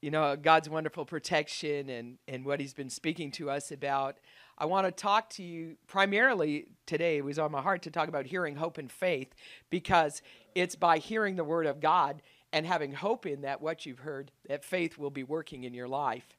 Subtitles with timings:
[0.00, 4.18] you know, God's wonderful protection and, and what He's been speaking to us about,
[4.58, 7.18] I want to talk to you primarily today.
[7.18, 9.34] It was on my heart to talk about hearing hope and faith
[9.70, 10.22] because
[10.54, 12.22] it's by hearing the Word of God
[12.52, 15.88] and having hope in that, what you've heard, that faith will be working in your
[15.88, 16.36] life.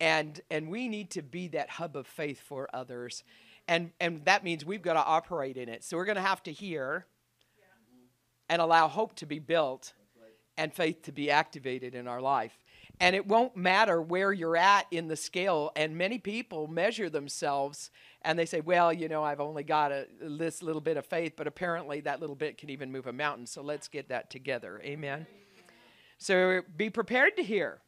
[0.00, 3.22] And, and we need to be that hub of faith for others.
[3.68, 5.84] And, and that means we've got to operate in it.
[5.84, 7.06] So we're going to have to hear
[8.48, 9.94] and allow hope to be built
[10.56, 12.58] and faith to be activated in our life.
[13.00, 15.72] And it won't matter where you're at in the scale.
[15.74, 17.90] And many people measure themselves
[18.22, 21.34] and they say, well, you know, I've only got a, this little bit of faith,
[21.36, 23.46] but apparently that little bit can even move a mountain.
[23.46, 24.80] So let's get that together.
[24.84, 25.26] Amen.
[26.18, 27.80] So be prepared to hear.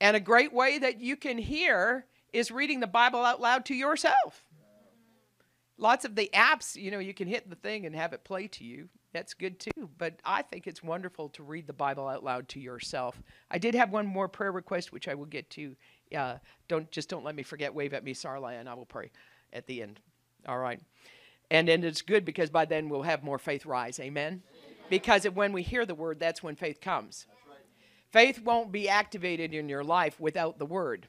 [0.00, 3.74] And a great way that you can hear is reading the Bible out loud to
[3.74, 4.14] yourself.
[4.54, 5.82] Mm-hmm.
[5.82, 8.46] Lots of the apps, you know, you can hit the thing and have it play
[8.48, 8.88] to you.
[9.12, 9.88] That's good too.
[9.96, 13.20] But I think it's wonderful to read the Bible out loud to yourself.
[13.50, 15.76] I did have one more prayer request, which I will get to.
[16.14, 16.36] Uh,
[16.68, 17.74] don't just don't let me forget.
[17.74, 19.10] Wave at me, Sarla, and I will pray
[19.52, 20.00] at the end.
[20.46, 20.80] All right.
[21.50, 23.98] And then it's good because by then we'll have more faith rise.
[24.00, 24.42] Amen.
[24.90, 27.26] Because when we hear the word, that's when faith comes.
[28.10, 31.08] Faith won't be activated in your life without the word.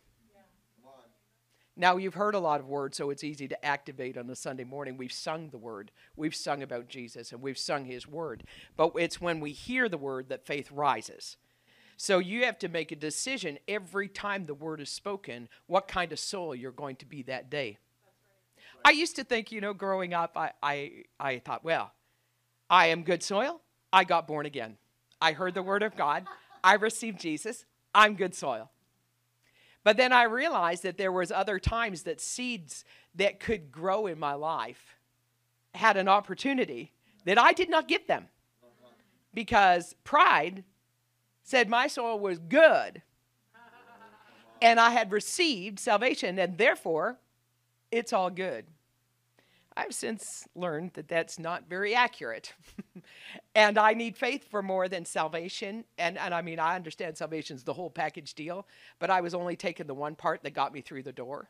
[1.79, 4.65] Now, you've heard a lot of words, so it's easy to activate on a Sunday
[4.65, 4.97] morning.
[4.97, 8.43] We've sung the word, we've sung about Jesus, and we've sung his word.
[8.75, 11.37] But it's when we hear the word that faith rises.
[11.95, 16.11] So you have to make a decision every time the word is spoken what kind
[16.11, 17.77] of soul you're going to be that day.
[18.83, 21.93] I used to think, you know, growing up, I, I, I thought, well,
[22.69, 23.61] I am good soil.
[23.93, 24.75] I got born again.
[25.21, 26.25] I heard the word of God.
[26.61, 27.63] I received Jesus.
[27.95, 28.69] I'm good soil.
[29.83, 32.83] But then I realized that there was other times that seeds
[33.15, 34.97] that could grow in my life
[35.73, 36.93] had an opportunity
[37.25, 38.27] that I did not get them.
[39.33, 40.63] Because pride
[41.43, 43.01] said my soil was good
[44.61, 47.17] and I had received salvation and therefore
[47.91, 48.65] it's all good.
[49.77, 52.53] I've since learned that that's not very accurate.
[53.55, 55.85] and I need faith for more than salvation.
[55.97, 58.67] And, and I mean, I understand salvation's the whole package deal,
[58.99, 61.49] but I was only taking the one part that got me through the door.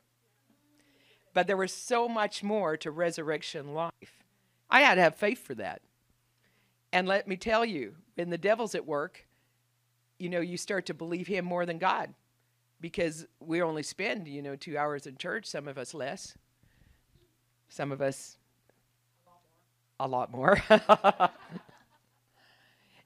[1.33, 4.23] But there was so much more to resurrection life.
[4.69, 5.81] I had to have faith for that.
[6.91, 9.27] And let me tell you, when the devil's at work,
[10.17, 12.13] you know, you start to believe him more than God
[12.81, 16.35] because we only spend, you know, two hours in church, some of us less.
[17.69, 18.37] Some of us,
[19.99, 20.61] a lot more.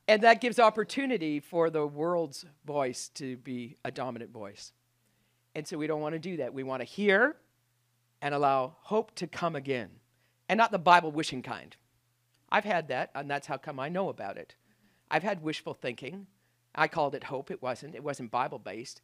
[0.07, 4.72] and that gives opportunity for the world's voice to be a dominant voice.
[5.56, 6.53] And so we don't want to do that.
[6.53, 7.35] We want to hear
[8.22, 9.90] and allow hope to come again,
[10.47, 11.75] and not the Bible wishing kind.
[12.50, 14.56] I've had that, and that's how come I know about it.
[15.12, 16.28] I've had wishful thinking.
[16.74, 17.51] I called it hope.
[17.51, 17.95] It wasn't.
[17.95, 19.01] It wasn't Bible based.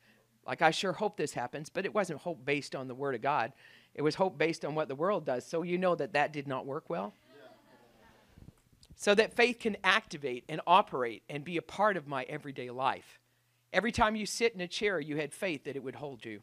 [0.48, 3.22] Like, I sure hope this happens, but it wasn't hope based on the Word of
[3.22, 3.52] God.
[3.96, 5.46] It was hope based on what the world does.
[5.46, 7.14] So you know that that did not work well.
[8.96, 13.20] So that faith can activate and operate and be a part of my everyday life.
[13.72, 16.42] Every time you sit in a chair, you had faith that it would hold you.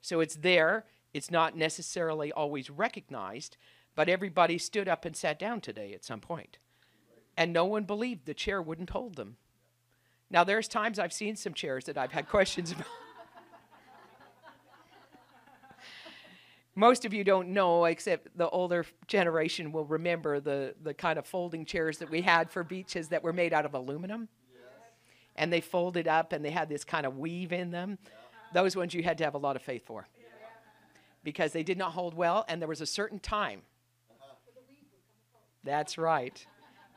[0.00, 0.86] So it's there.
[1.14, 3.56] It's not necessarily always recognized,
[3.94, 6.58] but everybody stood up and sat down today at some point.
[7.36, 9.36] And no one believed the chair wouldn't hold them.
[10.30, 12.86] Now, there's times I've seen some chairs that I've had questions about.
[16.74, 21.26] Most of you don't know, except the older generation will remember the, the kind of
[21.26, 24.28] folding chairs that we had for beaches that were made out of aluminum.
[24.52, 24.62] Yes.
[25.36, 27.98] And they folded up and they had this kind of weave in them.
[28.02, 28.10] Yeah.
[28.62, 30.24] Those ones you had to have a lot of faith for yeah.
[31.22, 33.62] because they did not hold well, and there was a certain time.
[34.10, 34.34] Uh-huh.
[35.64, 36.44] That's right.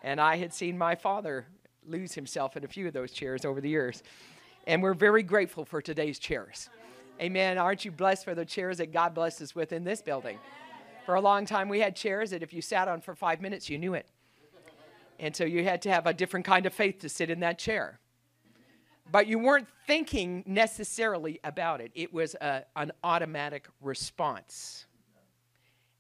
[0.04, 1.48] And I had seen my father
[1.86, 4.04] lose himself in a few of those chairs over the years.
[4.68, 6.70] And we're very grateful for today's chairs.
[7.22, 7.58] Amen.
[7.58, 10.38] Aren't you blessed for the chairs that God blessed us with in this building?
[11.06, 13.70] For a long time, we had chairs that if you sat on for five minutes,
[13.70, 14.08] you knew it.
[15.20, 17.58] And so you had to have a different kind of faith to sit in that
[17.58, 18.00] chair.
[19.12, 24.88] But you weren't thinking necessarily about it, it was a, an automatic response.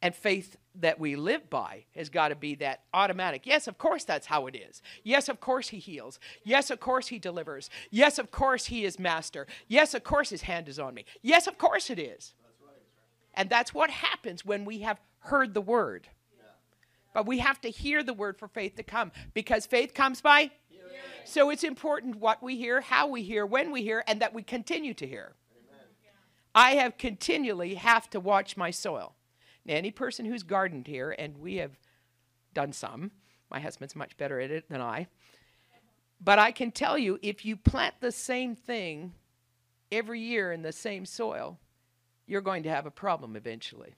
[0.05, 3.47] And faith that we live by has got to be that automatic.
[3.47, 4.83] Yes, of course, that's how it is.
[5.03, 6.19] Yes, of course, He heals.
[6.43, 7.71] Yes, of course, He delivers.
[7.89, 9.47] Yes, of course, He is master.
[9.67, 11.05] Yes, of course, His hand is on me.
[11.23, 12.35] Yes, of course, it is.
[13.33, 16.07] And that's what happens when we have heard the word.
[17.15, 20.51] But we have to hear the word for faith to come because faith comes by.
[21.23, 24.43] So it's important what we hear, how we hear, when we hear, and that we
[24.43, 25.33] continue to hear.
[26.53, 29.15] I have continually have to watch my soil.
[29.67, 31.79] Any person who's gardened here, and we have
[32.53, 33.11] done some,
[33.49, 35.07] my husband's much better at it than I.
[36.21, 39.13] But I can tell you, if you plant the same thing
[39.91, 41.59] every year in the same soil,
[42.25, 43.95] you're going to have a problem eventually.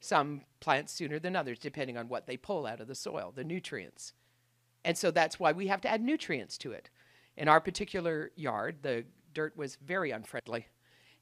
[0.00, 3.44] Some plants sooner than others, depending on what they pull out of the soil, the
[3.44, 4.12] nutrients.
[4.84, 6.90] And so that's why we have to add nutrients to it.
[7.36, 9.04] In our particular yard, the
[9.34, 10.66] dirt was very unfriendly,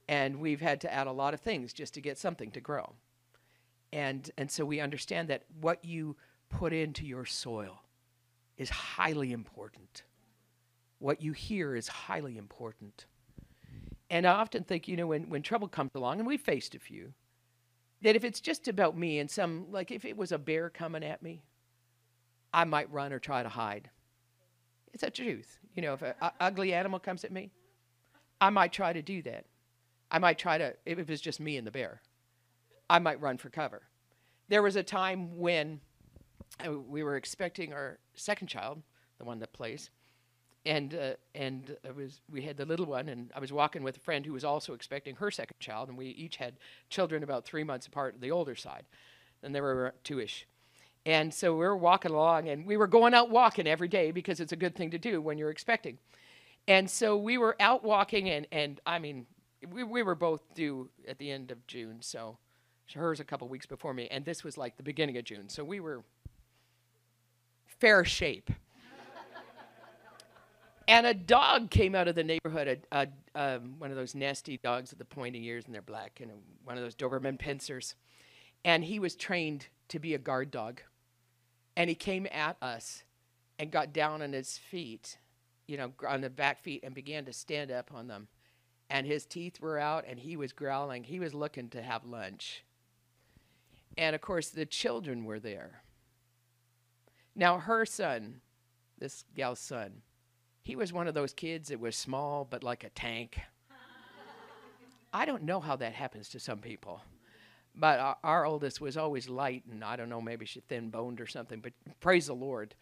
[0.09, 2.95] and we've had to add a lot of things just to get something to grow.
[3.97, 6.17] And, and so we understand that what you
[6.51, 7.81] put into your soil
[8.59, 10.03] is highly important.
[10.99, 13.07] What you hear is highly important.
[14.11, 16.79] And I often think, you know, when, when trouble comes along, and we've faced a
[16.79, 17.15] few,
[18.03, 21.03] that if it's just about me and some, like if it was a bear coming
[21.03, 21.43] at me,
[22.53, 23.89] I might run or try to hide.
[24.93, 25.59] It's a truth.
[25.75, 27.51] You know, if an ugly animal comes at me,
[28.43, 29.47] I might try to do that.
[30.11, 32.03] I might try to, if it was just me and the bear,
[32.89, 33.83] I might run for cover.
[34.49, 35.81] There was a time when
[36.65, 38.83] uh, we were expecting our second child,
[39.19, 39.91] the one that plays,
[40.65, 43.97] and uh, and it was we had the little one, and I was walking with
[43.97, 46.55] a friend who was also expecting her second child, and we each had
[46.91, 48.85] children about three months apart, the older side,
[49.43, 50.47] and they were two-ish.
[51.05, 54.41] And so we were walking along, and we were going out walking every day because
[54.41, 55.99] it's a good thing to do when you're expecting.
[56.67, 59.27] And so we were out walking, and and I mean,
[59.73, 62.39] we we were both due at the end of June, so
[62.95, 65.65] hers a couple weeks before me, and this was like the beginning of June, so
[65.65, 66.03] we were
[67.79, 68.51] fair shape.
[70.89, 74.59] and a dog came out of the neighborhood, a, a, um, one of those nasty
[74.59, 76.31] dogs with the pointy ears and they're black, and
[76.65, 77.95] one of those Doberman pinschers.
[78.65, 80.81] And he was trained to be a guard dog.
[81.77, 83.05] And he came at us
[83.59, 85.19] and got down on his feet,
[85.67, 88.29] you know, on the back feet, and began to stand up on them.
[88.89, 91.05] And his teeth were out, and he was growling.
[91.05, 92.65] He was looking to have lunch.
[93.97, 95.83] And of course, the children were there.
[97.35, 98.41] Now, her son,
[98.99, 100.03] this gal's son,
[100.63, 103.39] he was one of those kids that was small but like a tank.
[105.13, 107.01] I don't know how that happens to some people.
[107.75, 111.21] But our, our, oldest was always light, and I don't know, maybe she thin boned
[111.21, 112.75] or something, but praise the Lord.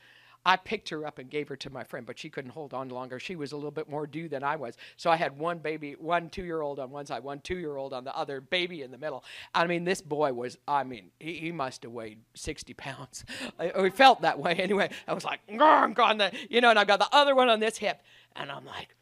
[0.46, 2.88] I picked her up and gave her to my friend, but she couldn't hold on
[2.88, 3.18] longer.
[3.18, 4.76] She was a little bit more due than I was.
[4.96, 7.76] So I had one baby, one two year old on one side, one two year
[7.76, 9.24] old on the other, baby in the middle.
[9.54, 13.24] I mean, this boy was, I mean, he, he must have weighed 60 pounds.
[13.58, 14.90] I, felt that way anyway.
[15.06, 17.60] I was like, I'm gone, the, you know, and I've got the other one on
[17.60, 18.02] this hip.
[18.34, 18.96] And I'm like,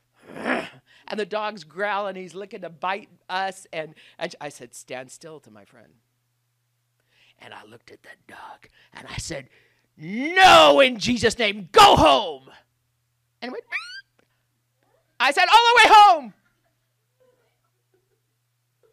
[1.08, 2.16] and the dog's growling.
[2.16, 3.66] He's looking to bite us.
[3.72, 5.94] And, and I said, Stand still to my friend.
[7.38, 9.48] And I looked at that dog and I said,
[9.96, 12.50] no, in Jesus' name, go home.
[13.40, 13.64] And it went,
[15.20, 16.34] I said, all the way home.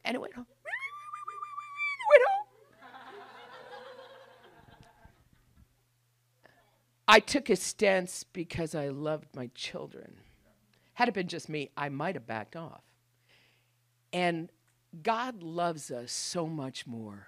[0.05, 0.45] And it went home.
[0.45, 2.45] It went home.
[7.07, 10.17] I took a stance because I loved my children.
[10.93, 12.83] Had it been just me, I might have backed off.
[14.11, 14.51] And
[15.01, 17.27] God loves us so much more.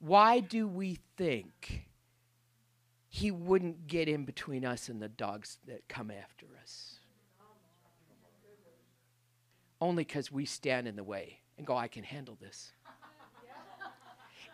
[0.00, 1.87] Why do we think
[3.08, 6.96] he wouldn't get in between us and the dogs that come after us.
[9.80, 12.72] Only because we stand in the way and go, I can handle this.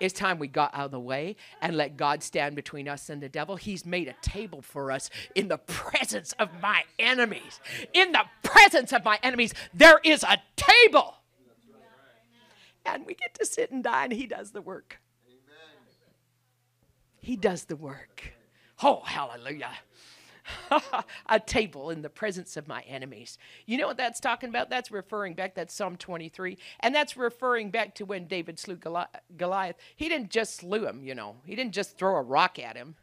[0.01, 3.23] It's time we got out of the way and let God stand between us and
[3.23, 3.57] the devil.
[3.57, 7.61] He's made a table for us in the presence of my enemies.
[7.93, 11.15] In the presence of my enemies, there is a table.
[12.85, 14.11] And we get to sit and dine.
[14.11, 14.99] He does the work.
[17.21, 18.35] He does the work.
[18.83, 19.71] Oh, hallelujah.
[21.29, 23.39] a table in the presence of my enemies.
[23.67, 24.69] You know what that's talking about?
[24.69, 26.59] That's referring back, that's Psalm 23.
[26.81, 29.77] And that's referring back to when David slew Goliath.
[29.97, 32.97] He didn't just slew him, you know, he didn't just throw a rock at him.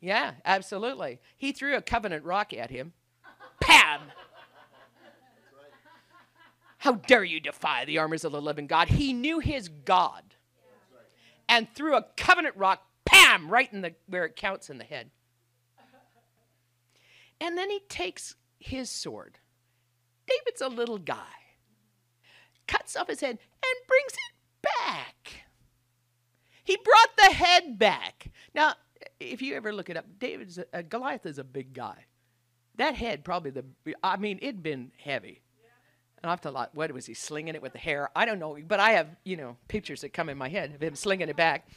[0.00, 1.20] Yeah, absolutely.
[1.36, 2.92] He threw a covenant rock at him.
[3.60, 4.00] Pam!
[6.78, 8.88] How dare you defy the armies of the living God?
[8.88, 10.22] He knew his God
[11.48, 15.10] and threw a covenant rock bam, right in the where it counts in the head.
[17.40, 19.38] And then he takes his sword.
[20.26, 21.16] David's a little guy.
[22.66, 25.44] Cuts off his head and brings it back.
[26.64, 28.30] He brought the head back.
[28.54, 28.74] Now,
[29.20, 32.06] if you ever look it up, David's a, uh, Goliath is a big guy.
[32.76, 33.64] That head probably the
[34.02, 35.42] I mean it'd been heavy.
[36.22, 38.08] And I have to like, what was he slinging it with the hair?
[38.16, 40.82] I don't know, but I have you know pictures that come in my head of
[40.82, 41.68] him slinging it back.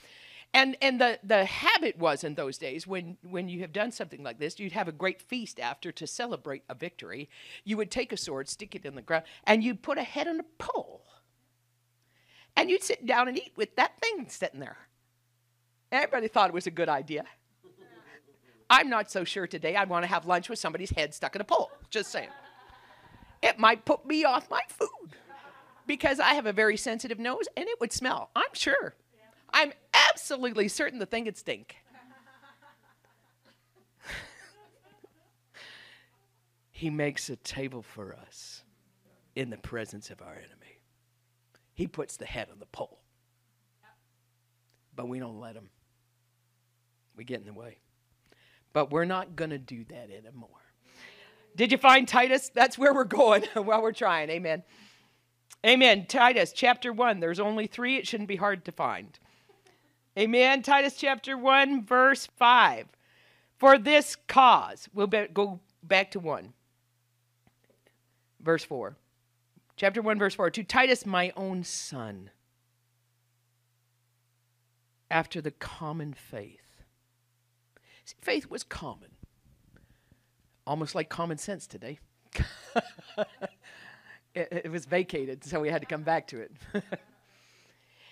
[0.53, 4.23] And and the the habit was in those days when when you have done something
[4.23, 7.29] like this, you'd have a great feast after to celebrate a victory.
[7.63, 10.27] You would take a sword, stick it in the ground, and you'd put a head
[10.27, 11.03] on a pole.
[12.55, 14.77] And you'd sit down and eat with that thing sitting there.
[15.91, 17.23] Everybody thought it was a good idea.
[18.69, 21.41] I'm not so sure today I'd want to have lunch with somebody's head stuck in
[21.41, 21.71] a pole.
[21.89, 22.29] Just saying.
[23.41, 25.15] It might put me off my food
[25.85, 28.31] because I have a very sensitive nose and it would smell.
[28.35, 28.95] I'm sure.
[29.53, 31.75] I'm absolutely certain the thing would stink.
[36.71, 38.63] he makes a table for us
[39.35, 40.79] in the presence of our enemy.
[41.73, 42.99] He puts the head on the pole.
[44.95, 45.69] But we don't let him.
[47.15, 47.77] We get in the way.
[48.73, 50.49] But we're not going to do that anymore.
[51.55, 52.49] Did you find Titus?
[52.53, 54.29] That's where we're going while we're trying.
[54.29, 54.63] Amen.
[55.65, 56.05] Amen.
[56.07, 57.19] Titus chapter 1.
[57.19, 57.97] There's only three.
[57.97, 59.19] It shouldn't be hard to find.
[60.17, 60.61] Amen.
[60.61, 62.87] Titus chapter 1, verse 5.
[63.57, 66.53] For this cause, we'll be, go back to 1,
[68.39, 68.95] verse 4.
[69.75, 70.49] Chapter 1, verse 4.
[70.51, 72.31] To Titus, my own son,
[75.09, 76.67] after the common faith
[78.07, 79.09] See, faith was common,
[80.65, 81.99] almost like common sense today.
[84.33, 86.51] it, it was vacated, so we had to come back to it.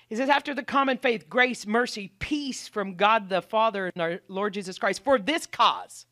[0.08, 4.20] He says, after the common faith, grace, mercy, peace from God the Father and our
[4.28, 6.06] Lord Jesus Christ, for this cause.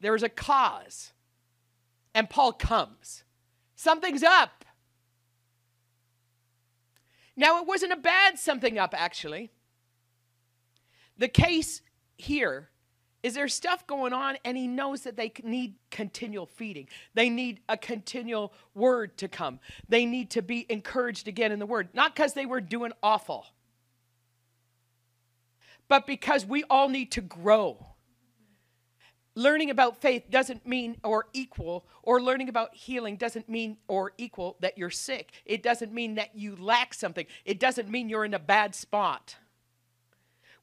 [0.00, 1.12] There is a cause.
[2.14, 3.22] And Paul comes.
[3.76, 4.64] Something's up.
[7.36, 9.50] Now, it wasn't a bad something up, actually.
[11.18, 11.82] The case
[12.16, 12.70] here
[13.26, 14.36] is there stuff going on?
[14.44, 16.88] And he knows that they need continual feeding.
[17.14, 19.58] They need a continual word to come.
[19.88, 21.88] They need to be encouraged again in the word.
[21.92, 23.46] Not because they were doing awful
[25.88, 27.86] but because we all need to grow.
[29.34, 34.56] Learning about faith doesn't mean or equal or learning about healing doesn't mean or equal
[34.60, 35.30] that you're sick.
[35.44, 37.26] It doesn't mean that you lack something.
[37.44, 39.36] It doesn't mean you're in a bad spot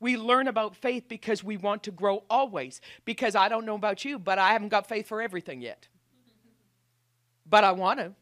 [0.03, 2.81] we learn about faith because we want to grow always.
[3.05, 5.87] Because I don't know about you, but I haven't got faith for everything yet.
[7.49, 8.13] But I want to.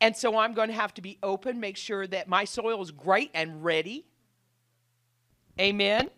[0.00, 2.90] And so I'm going to have to be open, make sure that my soil is
[2.90, 4.06] great and ready.
[5.60, 6.08] Amen.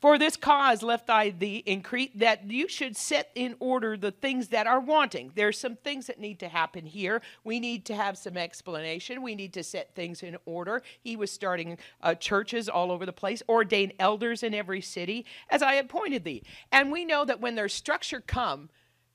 [0.00, 4.10] For this cause left I thee in Crete, that you should set in order the
[4.10, 5.32] things that are wanting.
[5.34, 7.22] There's some things that need to happen here.
[7.44, 9.22] We need to have some explanation.
[9.22, 10.82] We need to set things in order.
[11.00, 15.62] He was starting uh, churches all over the place, ordain elders in every city, as
[15.62, 16.42] I appointed thee.
[16.70, 18.68] And we know that when there's structure come,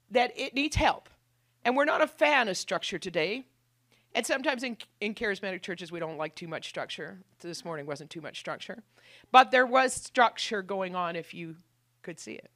[0.09, 1.09] that it needs help.
[1.63, 3.45] And we're not a fan of structure today.
[4.13, 7.19] And sometimes in, in charismatic churches, we don't like too much structure.
[7.39, 8.83] This morning wasn't too much structure.
[9.31, 11.55] But there was structure going on if you
[12.01, 12.51] could see it.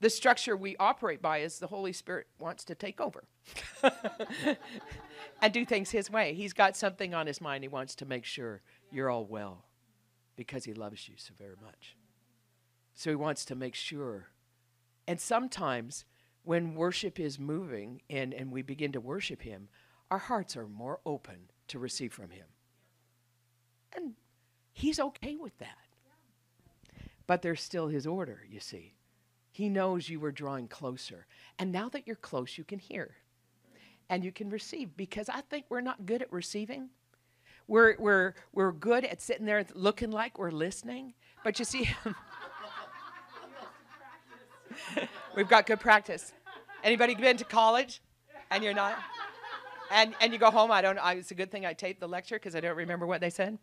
[0.00, 3.24] The structure we operate by is the Holy Spirit wants to take over
[5.42, 6.34] and do things His way.
[6.34, 7.64] He's got something on His mind.
[7.64, 8.60] He wants to make sure
[8.92, 9.64] you're all well
[10.36, 11.96] because He loves you so very much.
[12.94, 14.28] So He wants to make sure.
[15.08, 16.04] And sometimes
[16.44, 19.68] when worship is moving and, and we begin to worship Him,
[20.10, 21.36] our hearts are more open
[21.68, 22.46] to receive from Him.
[23.94, 24.14] And
[24.72, 25.76] He's okay with that.
[27.26, 28.94] But there's still His order, you see.
[29.50, 31.26] He knows you were drawing closer.
[31.58, 33.16] And now that you're close, you can hear
[34.08, 36.90] and you can receive because I think we're not good at receiving.
[37.66, 41.12] We're, we're, we're good at sitting there looking like we're listening.
[41.44, 41.90] But you see,
[45.36, 46.32] we've got good practice.
[46.82, 48.00] Anybody been to college
[48.50, 48.96] and you're not?
[49.90, 50.70] And and you go home.
[50.70, 50.98] I don't.
[50.98, 53.30] I, it's a good thing I taped the lecture because I don't remember what they
[53.30, 53.58] said.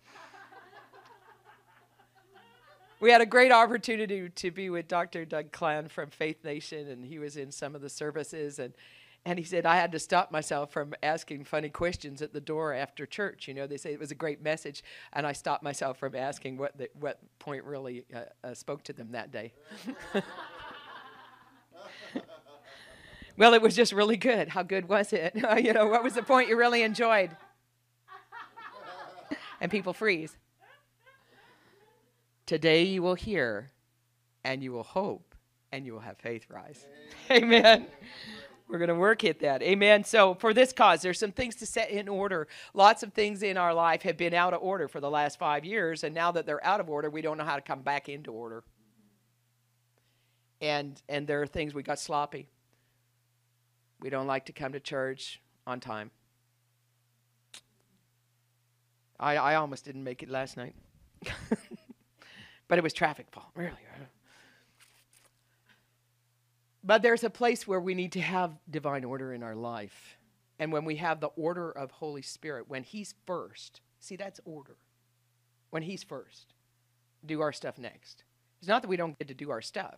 [2.99, 5.25] we had a great opportunity to be with Dr.
[5.25, 8.73] Doug Klan from Faith Nation, and he was in some of the services and.
[9.27, 12.75] And he said, I had to stop myself from asking funny questions at the door
[12.75, 13.47] after church.
[13.47, 16.57] You know, they say it was a great message, and I stopped myself from asking
[16.57, 19.51] what, the, what point really uh, uh, spoke to them that day.
[23.37, 24.49] Well, it was just really good.
[24.49, 25.33] How good was it?
[25.63, 27.35] you know, what was the point you really enjoyed?
[29.61, 30.35] and people freeze.
[32.45, 33.71] Today you will hear
[34.43, 35.35] and you will hope
[35.71, 36.85] and you will have faith rise.
[37.31, 37.87] Amen.
[38.67, 39.61] We're going to work at that.
[39.61, 40.03] Amen.
[40.03, 42.47] So, for this cause, there's some things to set in order.
[42.73, 45.63] Lots of things in our life have been out of order for the last five
[45.65, 48.09] years, and now that they're out of order, we don't know how to come back
[48.09, 48.63] into order.
[50.61, 52.47] And and there are things we got sloppy.
[54.05, 56.11] We don't like to come to church on time.
[59.19, 60.75] I I almost didn't make it last night.
[62.67, 63.71] but it was traffic fault, really.
[66.83, 70.17] But there's a place where we need to have divine order in our life.
[70.59, 74.75] And when we have the order of Holy Spirit, when He's first, see, that's order.
[75.71, 76.53] When He's first,
[77.25, 78.23] do our stuff next.
[78.59, 79.97] It's not that we don't get to do our stuff,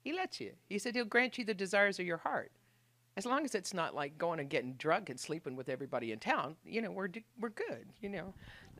[0.00, 0.52] He lets you.
[0.70, 2.52] He said He'll grant you the desires of your heart.
[3.16, 6.18] As long as it's not like going and getting drunk and sleeping with everybody in
[6.18, 8.32] town, you know, we're, we're good, you know.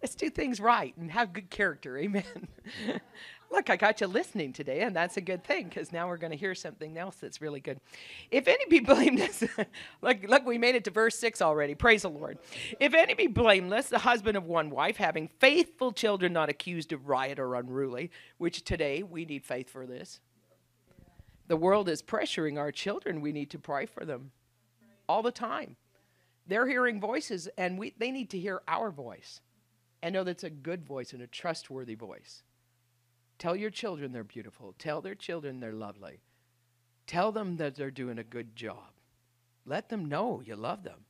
[0.02, 1.96] Let's do things right and have good character.
[1.98, 2.24] Amen.
[3.52, 6.32] Look, I got you listening today, and that's a good thing because now we're going
[6.32, 7.78] to hear something else that's really good.
[8.30, 9.44] If any be blameless,
[10.02, 11.74] look, look, we made it to verse 6 already.
[11.74, 12.38] Praise the Lord.
[12.80, 17.08] If any be blameless, the husband of one wife, having faithful children not accused of
[17.08, 20.20] riot or unruly, which today we need faith for this.
[21.49, 23.20] The world is pressuring our children.
[23.20, 24.30] We need to pray for them
[25.08, 25.76] all the time.
[26.46, 29.40] They're hearing voices, and we, they need to hear our voice
[30.02, 32.42] and know that's a good voice and a trustworthy voice.
[33.38, 34.75] Tell your children they're beautiful.
[34.78, 36.20] Tell their children they're lovely.
[37.06, 38.90] Tell them that they're doing a good job.
[39.64, 41.04] Let them know you love them.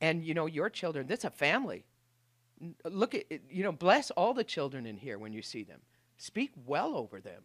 [0.00, 1.84] And you know, your children, that's a family.
[2.84, 5.80] Look at, you know, bless all the children in here when you see them.
[6.16, 7.42] Speak well over them.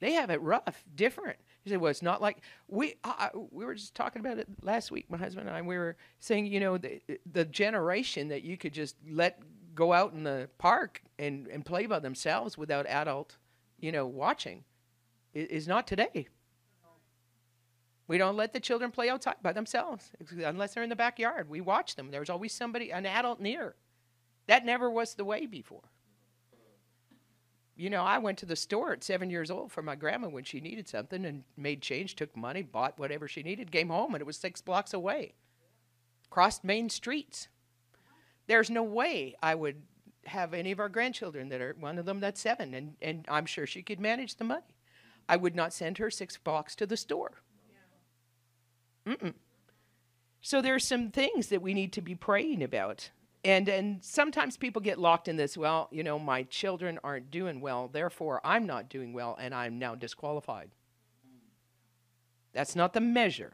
[0.00, 1.38] They have it rough, different.
[1.68, 2.94] You say, well, it's not like we.
[3.04, 5.10] I, we were just talking about it last week.
[5.10, 5.60] My husband and I.
[5.60, 9.40] We were saying, you know, the the generation that you could just let
[9.74, 13.36] go out in the park and, and play by themselves without adult,
[13.78, 14.64] you know, watching
[15.34, 16.26] is not today.
[18.08, 20.10] We don't let the children play outside by themselves
[20.44, 21.48] unless they're in the backyard.
[21.48, 22.10] We watch them.
[22.10, 23.76] There's always somebody, an adult near.
[24.46, 25.84] That never was the way before.
[27.78, 30.42] You know, I went to the store at seven years old for my grandma when
[30.42, 34.20] she needed something and made change, took money, bought whatever she needed, came home, and
[34.20, 35.34] it was six blocks away.
[36.28, 37.46] Crossed main streets.
[38.48, 39.76] There's no way I would
[40.26, 43.46] have any of our grandchildren that are one of them that's seven, and, and I'm
[43.46, 44.74] sure she could manage the money.
[45.28, 47.42] I would not send her six blocks to the store.
[49.06, 49.34] Mm-mm.
[50.40, 53.10] So there's some things that we need to be praying about.
[53.44, 57.60] And and sometimes people get locked in this, well, you know, my children aren't doing
[57.60, 60.70] well, therefore I'm not doing well and I'm now disqualified.
[62.52, 63.52] That's not the measure.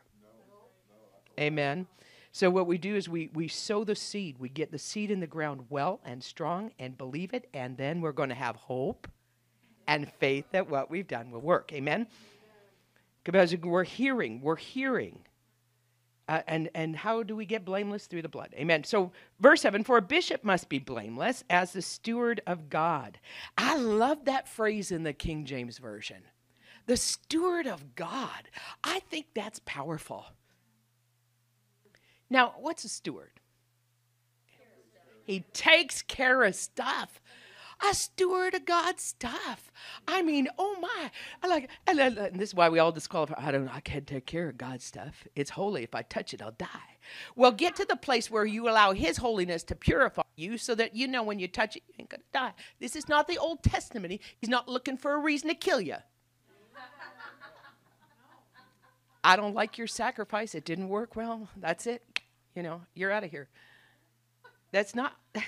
[1.39, 1.87] Amen.
[2.33, 4.39] So what we do is we we sow the seed.
[4.39, 8.01] We get the seed in the ground well and strong and believe it, and then
[8.01, 9.07] we're going to have hope
[9.87, 11.73] and faith that what we've done will work.
[11.73, 12.07] Amen.
[13.23, 15.21] Because we're hearing, we're hearing.
[16.27, 18.55] Uh, and and how do we get blameless through the blood?
[18.57, 18.85] Amen.
[18.85, 23.19] So verse 7 for a bishop must be blameless as the steward of God.
[23.59, 26.23] I love that phrase in the King James version.
[26.87, 28.49] The steward of God.
[28.83, 30.25] I think that's powerful.
[32.31, 33.31] Now, what's a steward?
[35.25, 37.21] He takes care of stuff.
[37.91, 39.71] A steward of God's stuff.
[40.09, 41.11] I mean, oh my!
[41.43, 43.35] I like, and, and this is why we all disqualify.
[43.37, 43.69] I don't.
[43.69, 45.27] I can't take care of God's stuff.
[45.37, 45.83] It's holy.
[45.83, 46.67] If I touch it, I'll die.
[47.37, 50.95] Well, get to the place where you allow His holiness to purify you, so that
[50.95, 52.53] you know when you touch it, you ain't gonna die.
[52.81, 54.21] This is not the Old Testament.
[54.41, 55.97] He's not looking for a reason to kill you.
[59.23, 60.55] I don't like your sacrifice.
[60.55, 61.49] It didn't work well.
[61.57, 62.03] That's it.
[62.55, 63.49] You know, you're out of here.
[64.71, 65.15] That's not.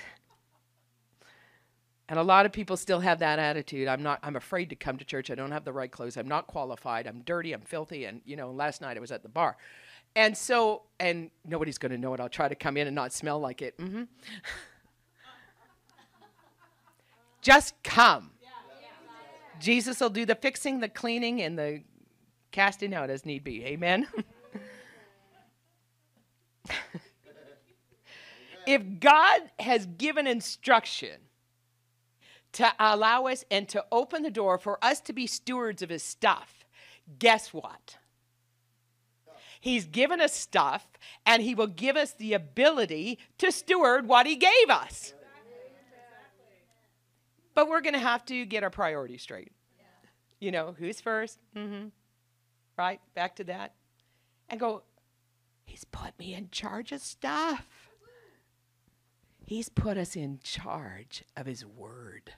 [2.09, 3.87] and a lot of people still have that attitude.
[3.87, 4.19] I'm not.
[4.23, 5.29] I'm afraid to come to church.
[5.29, 6.15] I don't have the right clothes.
[6.17, 7.05] I'm not qualified.
[7.05, 7.53] I'm dirty.
[7.53, 8.05] I'm filthy.
[8.05, 9.57] And you know, last night I was at the bar,
[10.15, 12.19] and so and nobody's going to know it.
[12.19, 13.77] I'll try to come in and not smell like it.
[13.77, 14.03] Mm-hmm.
[17.41, 18.31] Just come.
[19.59, 21.81] Jesus will do the fixing, the cleaning, and the
[22.51, 23.65] casting out as need be.
[23.65, 24.07] Amen.
[28.67, 31.17] if God has given instruction
[32.57, 36.01] to allow us and to open the door for us to be stewards of his
[36.01, 36.65] stuff,
[37.19, 37.97] guess what?
[39.61, 40.87] He's given us stuff
[41.23, 45.13] and he will give us the ability to steward what he gave us.
[47.53, 49.51] But we're going to have to get our priorities straight.
[50.39, 51.87] You know, who's 1st mm-hmm.
[52.75, 52.99] Right?
[53.13, 53.73] Back to that.
[54.49, 54.81] And go,
[55.63, 57.67] He's put me in charge of stuff.
[59.45, 62.33] He's put us in charge of His Word.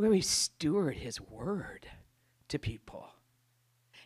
[0.00, 1.86] Where we steward His Word
[2.48, 3.10] to people.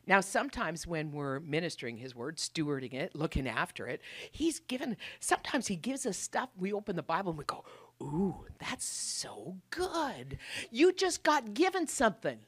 [0.09, 4.01] Now, sometimes when we're ministering His Word, stewarding it, looking after it,
[4.33, 6.49] He's given, sometimes He gives us stuff.
[6.59, 7.65] We open the Bible and we go,
[8.03, 10.39] Ooh, that's so good.
[10.73, 12.41] You just got given something.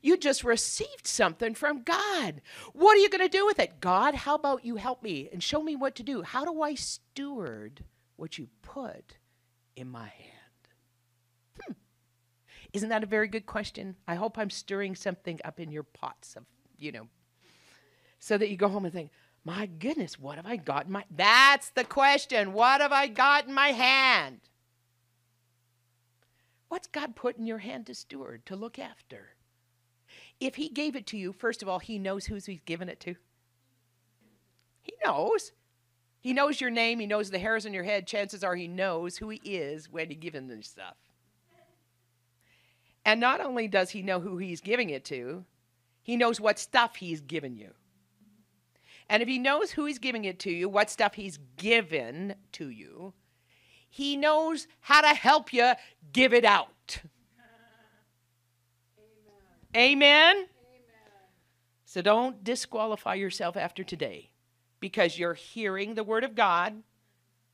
[0.00, 2.40] You just received something from God.
[2.72, 3.80] What are you going to do with it?
[3.80, 6.22] God, how about you help me and show me what to do?
[6.22, 7.84] How do I steward
[8.16, 9.18] what you put
[9.76, 10.35] in my hand?
[12.76, 13.96] Isn't that a very good question?
[14.06, 16.44] I hope I'm stirring something up in your pots of,
[16.78, 17.08] you know,
[18.18, 19.10] so that you go home and think,
[19.46, 22.52] my goodness, what have I got in my That's the question.
[22.52, 24.40] What have I got in my hand?
[26.68, 29.30] What's God put in your hand to steward, to look after?
[30.38, 33.00] If he gave it to you, first of all, he knows who he's given it
[33.00, 33.14] to.
[34.82, 35.52] He knows.
[36.20, 38.06] He knows your name, he knows the hairs on your head.
[38.06, 40.96] Chances are he knows who he is when he given this stuff.
[43.06, 45.44] And not only does he know who he's giving it to,
[46.02, 47.70] he knows what stuff he's given you.
[49.08, 52.68] And if he knows who he's giving it to you, what stuff he's given to
[52.68, 53.14] you,
[53.88, 55.74] he knows how to help you
[56.12, 56.98] give it out.
[59.76, 60.36] Amen.
[60.36, 60.46] Amen.
[61.84, 64.30] So don't disqualify yourself after today
[64.80, 66.82] because you're hearing the word of God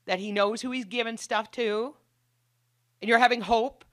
[0.05, 1.93] that he knows who he's given stuff to
[3.01, 3.85] and you're having hope.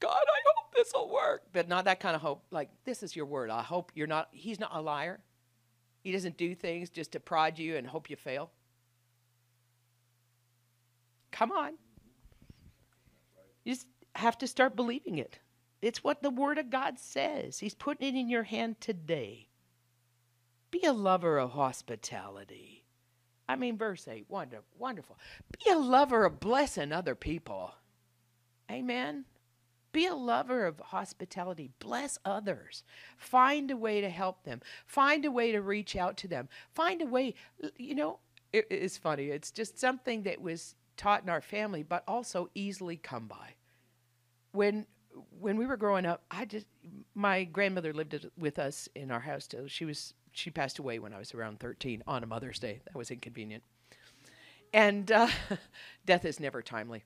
[0.00, 1.42] God, I hope this will work.
[1.52, 2.44] But not that kind of hope.
[2.50, 3.50] Like, this is your word.
[3.50, 5.20] I hope you're not, he's not a liar.
[6.02, 8.50] He doesn't do things just to prod you and hope you fail.
[11.32, 11.72] Come on.
[13.64, 15.38] You just have to start believing it.
[15.80, 17.58] It's what the Word of God says.
[17.58, 19.48] He's putting it in your hand today.
[20.70, 22.84] Be a lover of hospitality.
[23.48, 25.18] I mean, verse 8, wonder, wonderful.
[25.64, 27.74] Be a lover of blessing other people.
[28.70, 29.24] Amen.
[29.94, 31.70] Be a lover of hospitality.
[31.78, 32.82] Bless others.
[33.16, 34.60] Find a way to help them.
[34.86, 36.48] Find a way to reach out to them.
[36.74, 37.34] Find a way,
[37.78, 38.18] you know,
[38.52, 39.26] it, it's funny.
[39.26, 43.54] It's just something that was taught in our family, but also easily come by.
[44.50, 44.86] When
[45.38, 46.66] when we were growing up, I just
[47.14, 51.14] my grandmother lived with us in our house till she was she passed away when
[51.14, 52.80] I was around 13 on a Mother's Day.
[52.84, 53.62] That was inconvenient.
[54.72, 55.28] And uh,
[56.04, 57.04] death is never timely.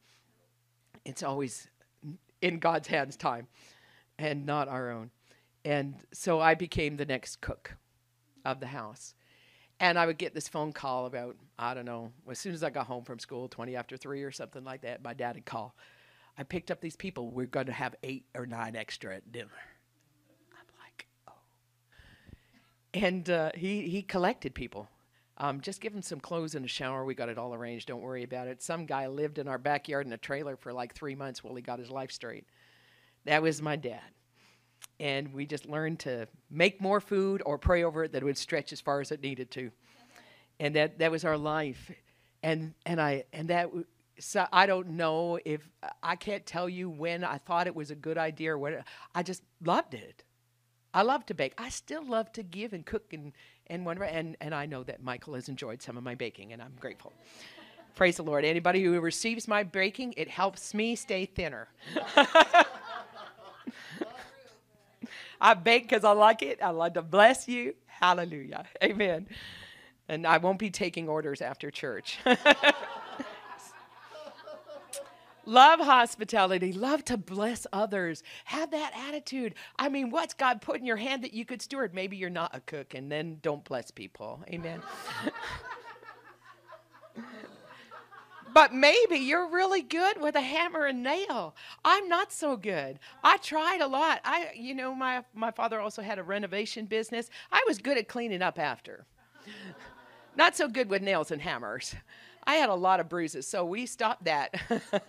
[1.05, 1.69] It's always
[2.41, 3.47] in God's hands time
[4.19, 5.11] and not our own.
[5.65, 7.77] And so I became the next cook
[8.45, 9.15] of the house.
[9.81, 12.71] And I would get this phone call about, I don't know, as soon as I
[12.71, 15.75] got home from school, 20 after 3 or something like that, my dad would call.
[16.37, 17.31] I picked up these people.
[17.31, 19.51] We're going to have eight or nine extra at dinner.
[20.53, 21.33] I'm like, oh.
[22.95, 24.89] And uh, he, he collected people.
[25.41, 27.05] Um, just give him some clothes and a shower.
[27.05, 27.87] We got it all arranged.
[27.87, 28.61] Don't worry about it.
[28.61, 31.63] Some guy lived in our backyard in a trailer for like three months while he
[31.63, 32.45] got his life straight.
[33.25, 34.01] That was my dad.
[34.99, 38.39] And we just learned to make more food or pray over it that it would
[38.39, 39.71] stretch as far as it needed to.
[40.59, 41.91] And that, that was our life.
[42.43, 43.71] And, and, I, and that,
[44.19, 45.69] so I don't know if,
[46.03, 48.85] I can't tell you when I thought it was a good idea or what.
[49.15, 50.25] I just loved it.
[50.93, 51.55] I love to bake.
[51.59, 53.33] I still love to give and cook and,
[53.71, 54.05] and wonder.
[54.05, 57.13] And, and I know that Michael has enjoyed some of my baking, and I'm grateful.
[57.95, 58.45] Praise the Lord.
[58.45, 61.69] Anybody who receives my baking, it helps me stay thinner.
[65.41, 66.59] I bake because I like it.
[66.63, 67.75] I like to bless you.
[67.87, 68.65] Hallelujah.
[68.83, 69.27] Amen.
[70.09, 72.19] And I won't be taking orders after church.
[75.49, 76.75] Love hospitality.
[76.75, 78.23] Love to bless others.
[78.45, 79.55] Have that attitude.
[79.79, 81.95] I mean, what's God put in your hand that you could steward?
[81.95, 84.45] Maybe you're not a cook and then don't bless people.
[84.51, 84.83] Amen.
[88.53, 91.57] but maybe you're really good with a hammer and nail.
[91.83, 92.99] I'm not so good.
[93.25, 94.21] I tried a lot.
[94.27, 97.31] I you know my my father also had a renovation business.
[97.51, 99.07] I was good at cleaning up after.
[100.37, 101.95] not so good with nails and hammers.
[102.49, 104.55] I had a lot of bruises, so we stopped that.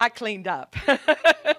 [0.00, 0.74] I cleaned up.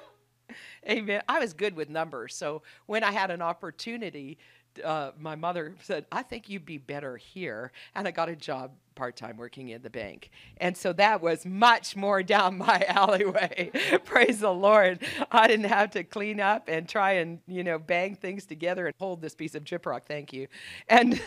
[0.90, 1.22] Amen.
[1.30, 2.36] I was good with numbers.
[2.36, 4.38] So when I had an opportunity,
[4.84, 7.72] uh, my mother said, I think you'd be better here.
[7.96, 10.30] And I got a job part time working in the bank.
[10.58, 13.72] And so that was much more down my alleyway.
[14.04, 15.00] Praise the Lord.
[15.32, 18.96] I didn't have to clean up and try and, you know, bang things together and
[19.00, 20.02] hold this piece of gyprock.
[20.06, 20.48] Thank you.
[20.90, 21.22] And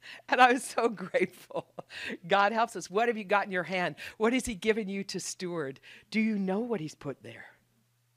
[0.28, 1.66] And I was so grateful.
[2.26, 2.90] God helps us.
[2.90, 3.96] What have you got in your hand?
[4.16, 5.80] What has He given you to steward?
[6.10, 7.46] Do you know what He's put there?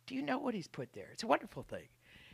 [0.07, 1.09] Do you know what He's put there?
[1.11, 1.87] It's a wonderful thing.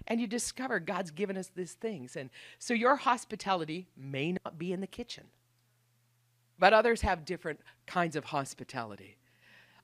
[0.07, 2.15] And you discover God's given us these things.
[2.15, 2.29] And
[2.59, 5.25] so your hospitality may not be in the kitchen,
[6.59, 9.17] but others have different kinds of hospitality.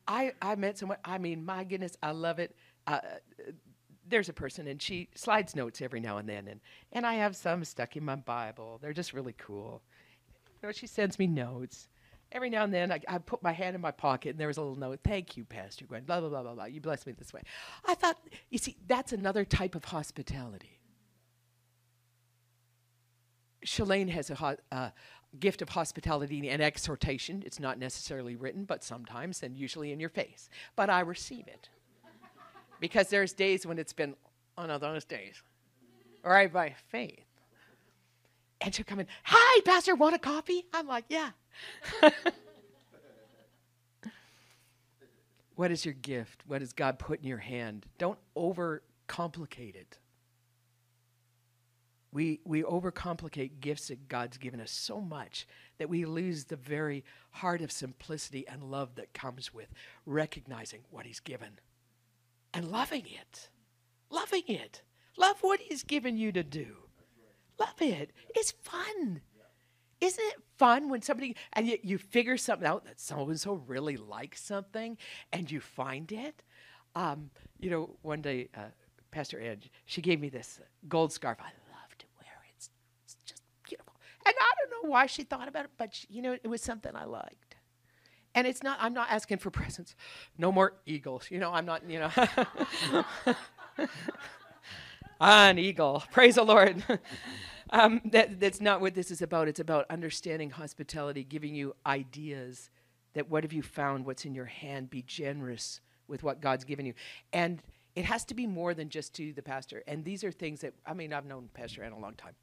[0.08, 2.56] I, I met someone, I mean, my goodness, I love it.
[2.86, 3.00] Uh,
[4.14, 6.60] there's a person and she slides notes every now and then and,
[6.92, 8.78] and I have some stuck in my Bible.
[8.80, 9.82] They're just really cool.
[10.62, 11.88] You know, she sends me notes.
[12.32, 14.58] Every now and then I, I put my hand in my pocket and there was
[14.58, 16.66] a little note, thank you, Pastor Gwen, blah, blah, blah, blah, blah.
[16.66, 17.42] You bless me this way.
[17.86, 18.18] I thought,
[18.52, 20.80] you see, that's another type of hospitality.
[23.66, 24.90] Shalane has a uh,
[25.40, 27.42] gift of hospitality and exhortation.
[27.44, 30.50] It's not necessarily written, but sometimes and usually in your face.
[30.76, 31.70] But I receive it
[32.84, 34.14] because there's days when it's been
[34.58, 35.42] of those days,
[36.22, 37.24] right by faith.
[38.60, 40.66] And she'll come in, hi, Pastor, want a coffee?
[40.74, 41.30] I'm like, yeah.
[45.56, 46.44] what is your gift?
[46.46, 47.86] What does God put in your hand?
[48.00, 49.98] Don't overcomplicate it.
[52.12, 57.06] We, we overcomplicate gifts that God's given us so much that we lose the very
[57.32, 59.70] heart of simplicity and love that comes with
[60.06, 61.60] recognizing what He's given
[62.54, 63.50] and loving it.
[64.10, 64.82] Loving it.
[65.18, 66.68] Love what He's given you to do.
[67.60, 68.12] Love it.
[68.36, 69.22] It's fun.
[70.02, 73.54] Isn't it fun when somebody, and you, you figure something out that so and so
[73.54, 74.98] really likes something
[75.32, 76.44] and you find it?
[76.96, 78.72] Um, you know, one day, uh,
[79.12, 81.38] Pastor Ed, she gave me this gold scarf.
[81.40, 82.54] I love to wear it.
[82.58, 82.70] It's,
[83.06, 83.94] it's just beautiful.
[84.26, 86.62] And I don't know why she thought about it, but, she, you know, it was
[86.62, 87.43] something I liked.
[88.36, 89.96] And it's not, I'm not asking for presents.
[90.38, 91.28] No more eagles.
[91.30, 92.12] You know, I'm not, you know.
[95.20, 96.04] An eagle.
[96.12, 96.84] Praise the Lord.
[97.70, 99.48] um, that, that's not what this is about.
[99.48, 102.70] It's about understanding hospitality, giving you ideas
[103.14, 106.86] that what have you found, what's in your hand, be generous with what God's given
[106.86, 106.94] you.
[107.32, 107.62] And
[107.96, 109.84] it has to be more than just to the pastor.
[109.88, 112.34] And these are things that, I mean, I've known Pastor Ann a long time.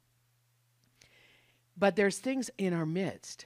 [1.77, 3.45] But there's things in our midst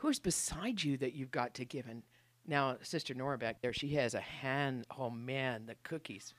[0.00, 1.86] Who's beside you that you've got to give?
[1.86, 2.02] And
[2.46, 4.86] now, Sister Nora back there, she has a hand.
[4.98, 6.32] Oh man, the cookies.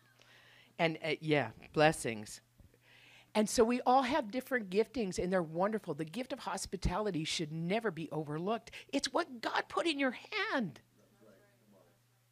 [0.79, 2.41] And uh, yeah, blessings.
[3.35, 5.93] And so we all have different giftings, and they're wonderful.
[5.93, 8.71] The gift of hospitality should never be overlooked.
[8.91, 10.17] It's what God put in your
[10.51, 10.79] hand.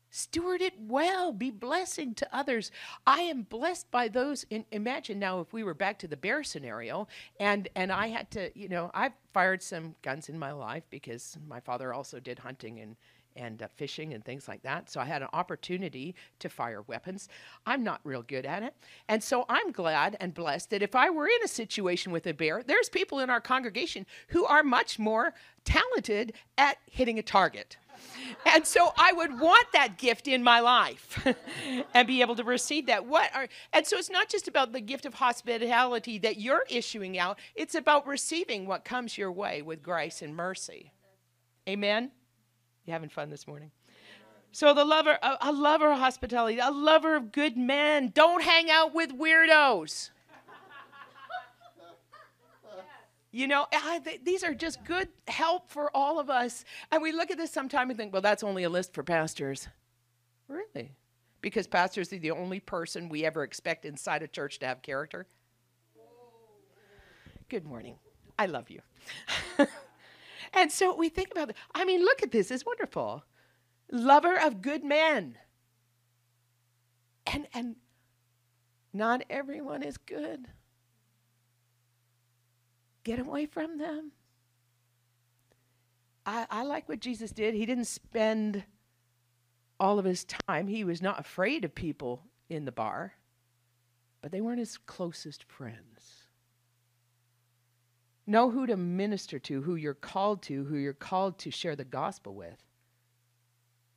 [0.09, 1.31] Steward it well.
[1.31, 2.71] Be blessing to others.
[3.05, 4.45] I am blessed by those.
[4.49, 7.07] In, imagine now if we were back to the bear scenario,
[7.39, 11.37] and and I had to, you know, I've fired some guns in my life because
[11.47, 12.95] my father also did hunting and
[13.35, 14.89] and uh, fishing and things like that.
[14.89, 17.29] So I had an opportunity to fire weapons.
[17.65, 18.73] I'm not real good at it.
[19.07, 22.33] And so I'm glad and blessed that if I were in a situation with a
[22.33, 27.77] bear, there's people in our congregation who are much more talented at hitting a target.
[28.45, 31.27] And so I would want that gift in my life
[31.93, 33.05] and be able to receive that.
[33.05, 37.17] What are and so it's not just about the gift of hospitality that you're issuing
[37.17, 40.91] out, it's about receiving what comes your way with grace and mercy.
[41.67, 42.11] Amen.
[42.85, 43.71] You having fun this morning?
[44.51, 48.11] So the lover, a, a lover of hospitality, a lover of good men.
[48.13, 50.09] Don't hang out with weirdos.
[53.31, 53.67] You know,
[54.23, 56.65] these are just good help for all of us.
[56.91, 59.67] And we look at this sometime and think, well, that's only a list for pastors.
[60.47, 60.95] Really?
[61.41, 65.27] Because pastors are the only person we ever expect inside a church to have character?
[67.49, 67.95] Good morning.
[68.37, 68.81] I love you.
[70.53, 71.55] and so we think about it.
[71.73, 72.49] I mean, look at this.
[72.49, 73.23] It's wonderful.
[73.91, 75.37] Lover of good men.
[77.27, 77.75] And, and
[78.91, 80.47] not everyone is good.
[83.03, 84.11] Get away from them.
[86.25, 87.53] I, I like what Jesus did.
[87.53, 88.63] He didn't spend
[89.79, 93.13] all of his time, he was not afraid of people in the bar,
[94.21, 96.25] but they weren't his closest friends.
[98.27, 101.85] Know who to minister to, who you're called to, who you're called to share the
[101.85, 102.61] gospel with.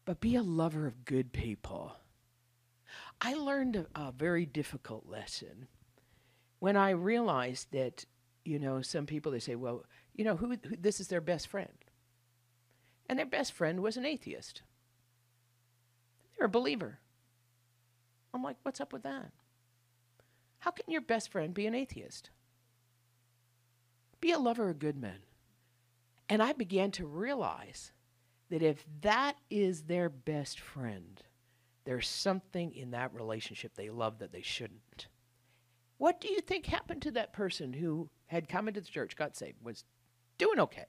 [0.05, 1.97] But be a lover of good people.
[3.21, 5.69] I learned a, a very difficult lesson
[6.61, 8.05] when I realized that
[8.44, 11.48] you know, some people they say, well, you know, who, who, this is their best
[11.48, 11.72] friend,
[13.09, 14.62] and their best friend was an atheist.
[16.37, 16.98] They're a believer.
[18.35, 19.31] I'm like, what's up with that?
[20.59, 22.31] How can your best friend be an atheist?
[24.20, 25.18] Be a lover of good men.
[26.28, 27.92] And I began to realize
[28.48, 31.22] that if that is their best friend,
[31.85, 35.09] there's something in that relationship they love that they shouldn't.
[35.98, 39.37] What do you think happened to that person who had come into the church, got
[39.37, 39.85] saved, was
[40.38, 40.87] doing okay.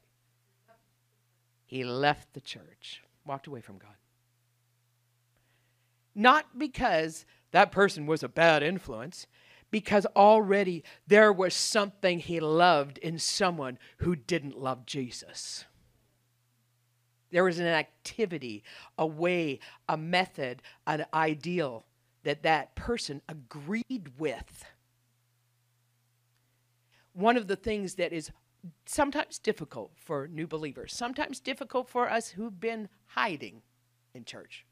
[1.65, 3.95] He left the church, walked away from God.
[6.15, 9.27] Not because that person was a bad influence,
[9.71, 15.65] because already there was something he loved in someone who didn't love Jesus.
[17.31, 18.63] There was an activity,
[18.97, 21.83] a way, a method, an ideal
[22.23, 24.65] that that person agreed with.
[27.13, 28.31] One of the things that is
[28.85, 33.61] sometimes difficult for new believers, sometimes difficult for us who've been hiding
[34.13, 34.65] in church.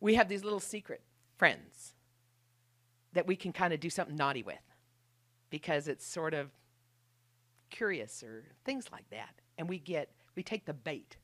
[0.00, 1.02] We have these little secret
[1.36, 1.94] friends
[3.12, 4.56] that we can kind of do something naughty with
[5.50, 6.50] because it's sort of
[7.70, 9.34] curious or things like that.
[9.56, 11.16] And we get, we take the bait.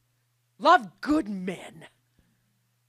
[0.58, 1.86] Love good men,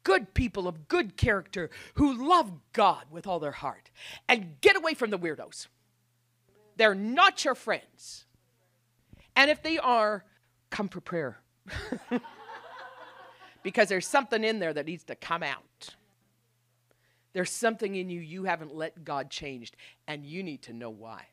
[0.03, 3.91] good people of good character who love God with all their heart,
[4.27, 5.67] and get away from the weirdos.
[6.75, 8.25] They're not your friends.
[9.35, 10.23] And if they are,
[10.69, 11.39] come for prayer.
[13.63, 15.95] because there's something in there that needs to come out.
[17.33, 19.73] There's something in you you haven't let God change,
[20.07, 21.27] and you need to know why.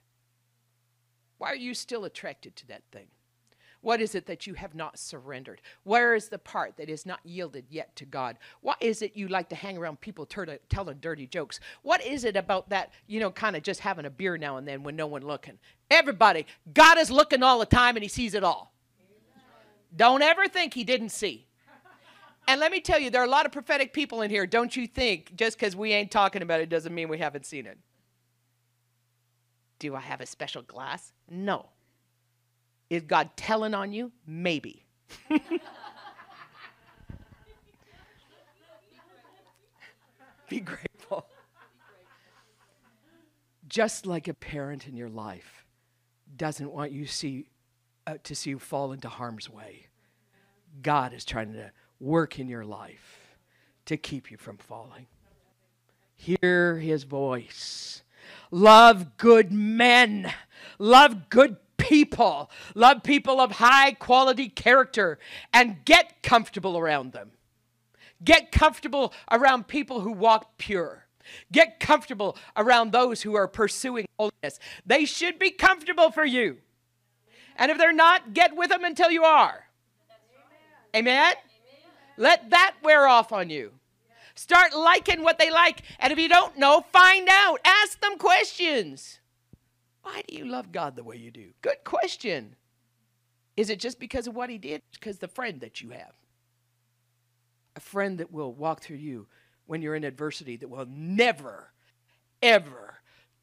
[1.38, 3.06] Why are you still attracted to that thing?
[3.82, 5.60] What is it that you have not surrendered?
[5.82, 8.38] Where is the part that is not yielded yet to God?
[8.60, 11.60] What is it you like to hang around people telling dirty jokes?
[11.82, 14.66] What is it about that, you know, kind of just having a beer now and
[14.66, 15.58] then when no one looking?
[15.90, 18.72] Everybody, God is looking all the time and he sees it all.
[19.94, 21.48] Don't ever think he didn't see.
[22.48, 24.46] And let me tell you, there are a lot of prophetic people in here.
[24.46, 27.66] Don't you think just because we ain't talking about it doesn't mean we haven't seen
[27.66, 27.78] it.
[29.80, 31.12] Do I have a special glass?
[31.28, 31.66] No.
[32.92, 34.12] Is God telling on you?
[34.26, 34.84] Maybe.
[40.50, 41.24] Be grateful.
[43.66, 45.64] Just like a parent in your life
[46.36, 47.48] doesn't want you see,
[48.06, 49.86] uh, to see you fall into harm's way,
[50.82, 53.38] God is trying to work in your life
[53.86, 55.06] to keep you from falling.
[56.14, 58.02] Hear his voice.
[58.50, 60.30] Love good men.
[60.78, 65.18] Love good people, love people of high quality character,
[65.52, 67.32] and get comfortable around them.
[68.22, 71.06] Get comfortable around people who walk pure.
[71.50, 74.60] Get comfortable around those who are pursuing holiness.
[74.86, 76.58] They should be comfortable for you.
[77.56, 79.64] And if they're not, get with them until you are.
[80.94, 81.14] Amen?
[81.16, 81.34] Amen?
[82.16, 83.72] Let that wear off on you.
[84.34, 85.82] Start liking what they like.
[85.98, 87.58] And if you don't know, find out.
[87.64, 89.18] Ask them questions.
[90.02, 91.50] Why do you love God the way you do?
[91.62, 92.56] Good question.
[93.56, 94.82] Is it just because of what he did?
[94.92, 96.14] Because the friend that you have.
[97.76, 99.26] A friend that will walk through you
[99.66, 101.72] when you're in adversity, that will never,
[102.42, 102.98] ever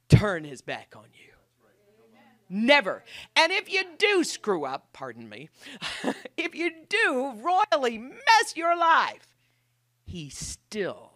[0.10, 1.34] turn his back on you.
[2.50, 3.04] Never.
[3.36, 5.50] And if you do screw up, pardon me,
[6.38, 9.36] if you do royally mess your life,
[10.04, 11.09] he still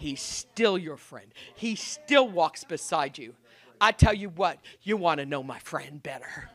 [0.00, 1.30] He's still your friend.
[1.54, 3.34] He still walks beside you.
[3.82, 6.48] I tell you what, you want to know my friend better.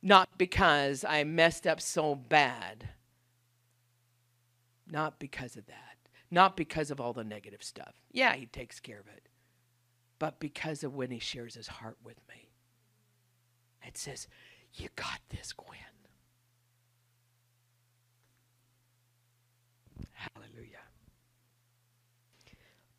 [0.00, 2.88] Not because I messed up so bad.
[4.90, 5.98] Not because of that.
[6.30, 7.92] Not because of all the negative stuff.
[8.10, 9.28] Yeah, he takes care of it.
[10.18, 12.48] But because of when he shares his heart with me.
[13.86, 14.28] It says,
[14.72, 15.89] You got this, Gwen.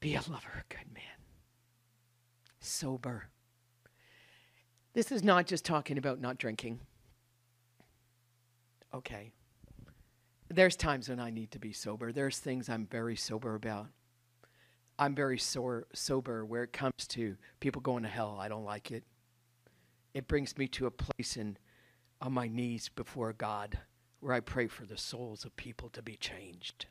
[0.02, 1.04] Be a lover, good man.
[2.60, 3.30] Sober.
[4.94, 6.80] This is not just talking about not drinking.
[8.94, 9.32] Okay.
[10.50, 12.12] There's times when I need to be sober.
[12.12, 13.88] There's things I'm very sober about.
[15.00, 18.38] I'm very so- sober where it comes to people going to hell.
[18.40, 19.04] I don't like it.
[20.14, 21.58] It brings me to a place in
[22.20, 23.80] on my knees before God
[24.20, 26.88] where I pray for the souls of people to be changed.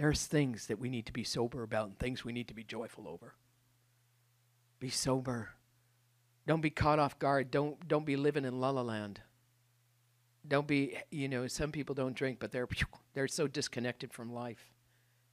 [0.00, 2.64] There's things that we need to be sober about and things we need to be
[2.64, 3.34] joyful over.
[4.78, 5.50] Be sober.
[6.46, 7.50] Don't be caught off guard.
[7.50, 9.20] Don't don't be living in la la land.
[10.48, 12.66] Don't be, you know, some people don't drink, but they're
[13.12, 14.72] they're so disconnected from life.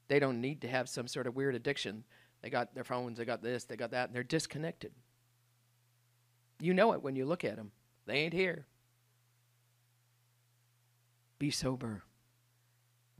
[0.10, 2.04] They don't need to have some sort of weird addiction.
[2.42, 4.92] They got their phones, they got this, they got that, and they're disconnected.
[6.60, 7.72] You know it when you look at them.
[8.06, 8.66] They ain't here.
[11.40, 12.04] Be sober.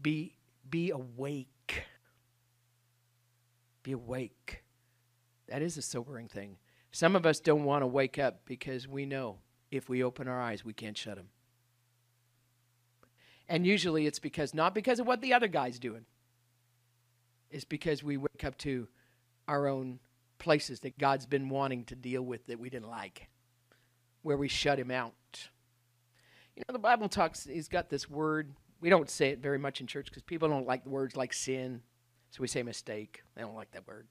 [0.02, 0.37] Be
[0.70, 1.84] be awake.
[3.84, 4.64] Be awake.
[5.48, 6.58] That is a sobering thing.
[6.92, 9.38] Some of us don't want to wake up because we know
[9.72, 11.28] if we open our eyes, we can't shut them.
[13.50, 16.06] And usually it's because, not because of what the other guy's doing,
[17.50, 18.88] it's because we wake up to
[19.48, 20.00] our own
[20.38, 23.30] places that God's been wanting to deal with that we didn't like,
[24.22, 25.14] where we shut him out.
[26.56, 29.82] You know, the Bible talks, he's got this word we don't say it very much
[29.82, 31.82] in church because people don't like the words like sin.
[32.32, 33.24] So we say mistake.
[33.36, 34.08] They don't like that word.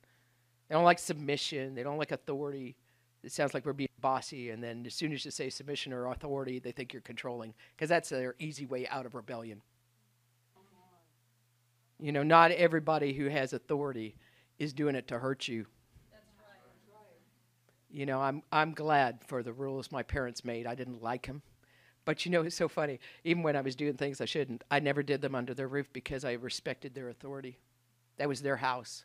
[0.69, 1.75] They don't like submission.
[1.75, 2.77] They don't like authority.
[3.23, 4.51] It sounds like we're being bossy.
[4.51, 7.89] And then as soon as you say submission or authority, they think you're controlling because
[7.89, 9.63] that's their easy way out of rebellion.
[11.99, 14.17] You know, not everybody who has authority
[14.59, 15.67] is doing it to hurt you.
[16.11, 16.99] That's right.
[17.91, 20.67] You know, I'm I'm glad for the rules my parents made.
[20.67, 21.43] I didn't like them.
[22.07, 23.01] But you know, it's so funny.
[23.25, 25.93] Even when I was doing things I shouldn't, I never did them under their roof
[25.93, 27.59] because I respected their authority.
[28.17, 29.05] That was their house.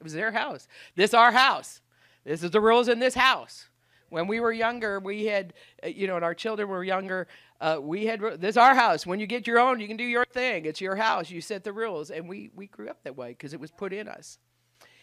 [0.00, 0.68] It was their house.
[0.94, 1.82] This our house.
[2.24, 3.68] This is the rules in this house.
[4.10, 7.26] When we were younger, we had, uh, you know, and our children were younger,
[7.60, 9.04] uh, we had, this is our house.
[9.04, 10.66] When you get your own, you can do your thing.
[10.66, 11.30] It's your house.
[11.30, 12.10] You set the rules.
[12.10, 14.38] And we, we grew up that way because it was put in us.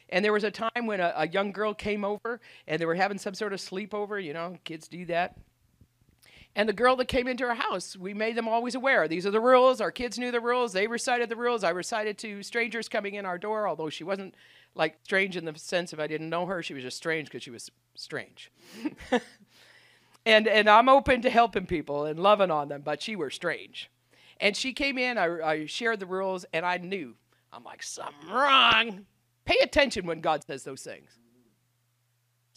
[0.08, 2.96] And there was a time when a, a young girl came over and they were
[2.96, 4.24] having some sort of sleepover.
[4.24, 5.36] You know, kids do that.
[6.56, 9.08] And the girl that came into our house, we made them always aware.
[9.08, 9.80] These are the rules.
[9.80, 10.74] Our kids knew the rules.
[10.74, 11.64] They recited the rules.
[11.64, 14.36] I recited to strangers coming in our door, although she wasn't
[14.76, 16.62] like strange in the sense of I didn't know her.
[16.62, 18.52] She was just strange because she was strange.
[20.26, 23.90] and and I'm open to helping people and loving on them, but she was strange.
[24.42, 25.18] And she came in.
[25.18, 27.16] I, I shared the rules, and I knew.
[27.54, 29.06] I'm like something wrong.
[29.46, 31.12] Pay attention when God says those things.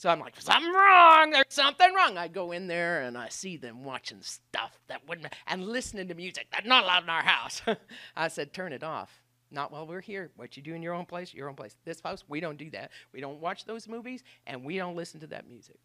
[0.05, 1.31] So I'm like, something wrong.
[1.31, 2.19] There's something wrong.
[2.19, 6.15] I go in there and I see them watching stuff that wouldn't, and listening to
[6.15, 7.63] music that's not allowed in our house.
[8.15, 9.23] I said, turn it off.
[9.51, 10.31] Not while we're here.
[10.37, 11.75] What you do in your own place, your own place.
[11.87, 12.91] This house, we don't do that.
[13.15, 15.79] We don't watch those movies and we don't listen to that music.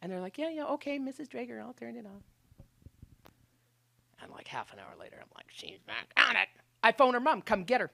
[0.00, 1.26] And they're like, yeah, yeah, okay, Mrs.
[1.26, 2.22] Drager, I'll turn it off.
[4.22, 6.46] And like half an hour later, I'm like, she's back on it.
[6.84, 7.90] I phone her mom, come get her.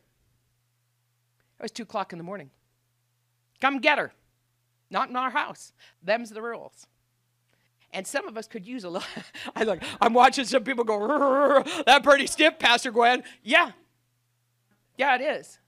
[1.58, 2.50] It was two o'clock in the morning.
[3.62, 4.12] Come get her.
[4.90, 5.72] Not in our house.
[6.02, 6.86] Them's the rules.
[7.92, 9.08] And some of us could use a little.
[9.56, 13.22] I like, I'm watching some people go, that pretty stiff, Pastor Gwen.
[13.42, 13.72] Yeah.
[14.96, 15.58] Yeah, it is.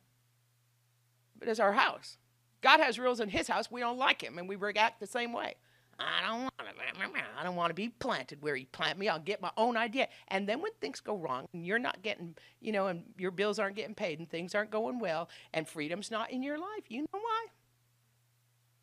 [1.38, 2.18] But it's our house.
[2.60, 3.70] God has rules in his house.
[3.70, 5.56] We don't like him, and we react the same way.
[5.98, 7.20] I don't want to.
[7.38, 9.08] I don't want to be planted where he planted me.
[9.08, 10.08] I'll get my own idea.
[10.28, 13.58] And then when things go wrong, and you're not getting, you know, and your bills
[13.58, 17.02] aren't getting paid, and things aren't going well, and freedom's not in your life, you
[17.02, 17.46] know why?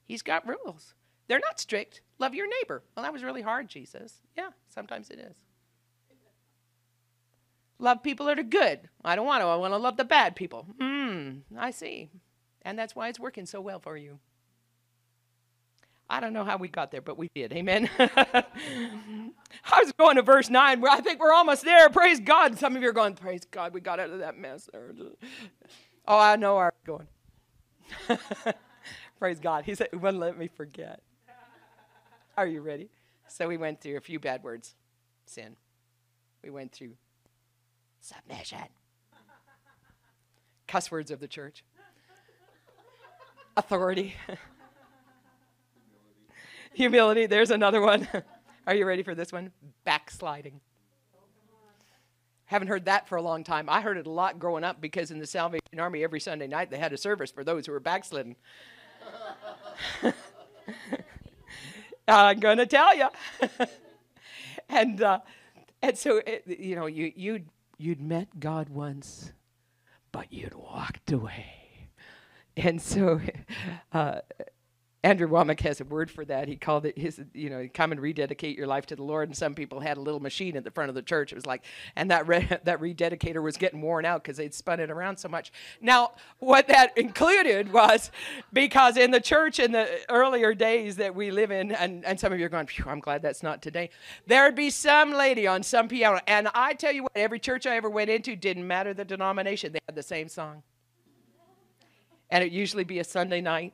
[0.09, 0.95] He's got rules.
[1.27, 2.01] They're not strict.
[2.17, 2.81] Love your neighbor.
[2.95, 4.21] Well, that was really hard, Jesus.
[4.35, 5.37] Yeah, sometimes it is.
[7.77, 8.89] Love people that are good.
[9.05, 9.45] I don't want to.
[9.45, 10.65] I want to love the bad people.
[10.81, 12.09] Hmm, I see.
[12.63, 14.17] And that's why it's working so well for you.
[16.09, 17.53] I don't know how we got there, but we did.
[17.53, 17.87] Amen.
[17.99, 18.43] I
[19.77, 21.87] was going to verse 9 where I think we're almost there.
[21.91, 22.57] Praise God.
[22.57, 24.67] Some of you are going, Praise God, we got out of that mess.
[26.07, 27.07] Oh, I know where I'm going.
[29.19, 29.65] Praise God.
[29.65, 31.01] He said, wouldn't let me forget.
[32.37, 32.89] Are you ready?
[33.27, 34.75] So we went through a few bad words
[35.25, 35.57] sin.
[36.41, 36.93] We went through
[37.99, 38.59] submission,
[40.67, 41.65] cuss words of the church,
[43.57, 44.15] authority,
[46.73, 47.25] humility.
[47.25, 48.07] There's another one.
[48.67, 49.51] Are you ready for this one?
[49.83, 50.61] Backsliding.
[52.45, 53.69] Haven't heard that for a long time.
[53.69, 56.71] I heard it a lot growing up because in the Salvation Army every Sunday night
[56.71, 58.35] they had a service for those who were backslidden.
[62.07, 63.07] I'm going to tell you.
[64.69, 65.19] and uh,
[65.81, 67.41] and so it, you know you you
[67.77, 69.31] you'd met God once,
[70.11, 71.89] but you'd walked away.
[72.57, 73.21] And so
[73.93, 74.19] uh,
[75.01, 76.49] Andrew Wommack has a word for that.
[76.49, 79.29] He called it his, you know, come and rededicate your life to the Lord.
[79.29, 81.31] And some people had a little machine at the front of the church.
[81.31, 81.63] It was like,
[81.95, 85.29] and that re- that rededicator was getting worn out because they'd spun it around so
[85.29, 85.53] much.
[85.79, 88.11] Now, what that included was
[88.51, 92.33] because in the church in the earlier days that we live in, and, and some
[92.33, 93.91] of you are going, I'm glad that's not today.
[94.27, 97.77] There'd be some lady on some piano, and I tell you what, every church I
[97.77, 100.61] ever went into didn't matter the denomination; they had the same song,
[102.29, 103.73] and it usually be a Sunday night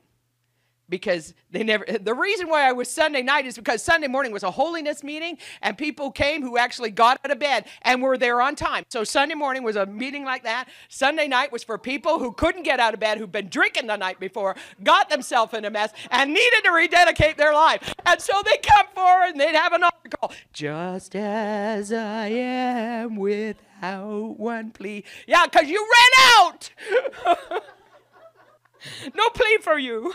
[0.88, 4.42] because they never the reason why I was Sunday night is because Sunday morning was
[4.42, 8.40] a holiness meeting and people came who actually got out of bed and were there
[8.40, 8.84] on time.
[8.88, 10.68] So Sunday morning was a meeting like that.
[10.88, 13.96] Sunday night was for people who couldn't get out of bed, who'd been drinking the
[13.96, 17.94] night before, got themselves in a mess, and needed to rededicate their life.
[18.04, 20.32] And so they come forward and they'd have an call.
[20.52, 25.04] Just as I am without one plea.
[25.26, 26.70] Yeah, because you ran out.
[29.14, 30.12] no plea for you.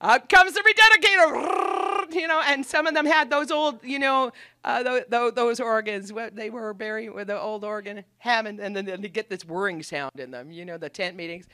[0.00, 4.32] uh, comes the rededicator, you know, and some of them had those old, you know,
[4.64, 6.12] uh, those, those organs.
[6.32, 10.18] They were buried with the old organ Hammond, and then they get this whirring sound
[10.18, 11.46] in them, you know, the tent meetings.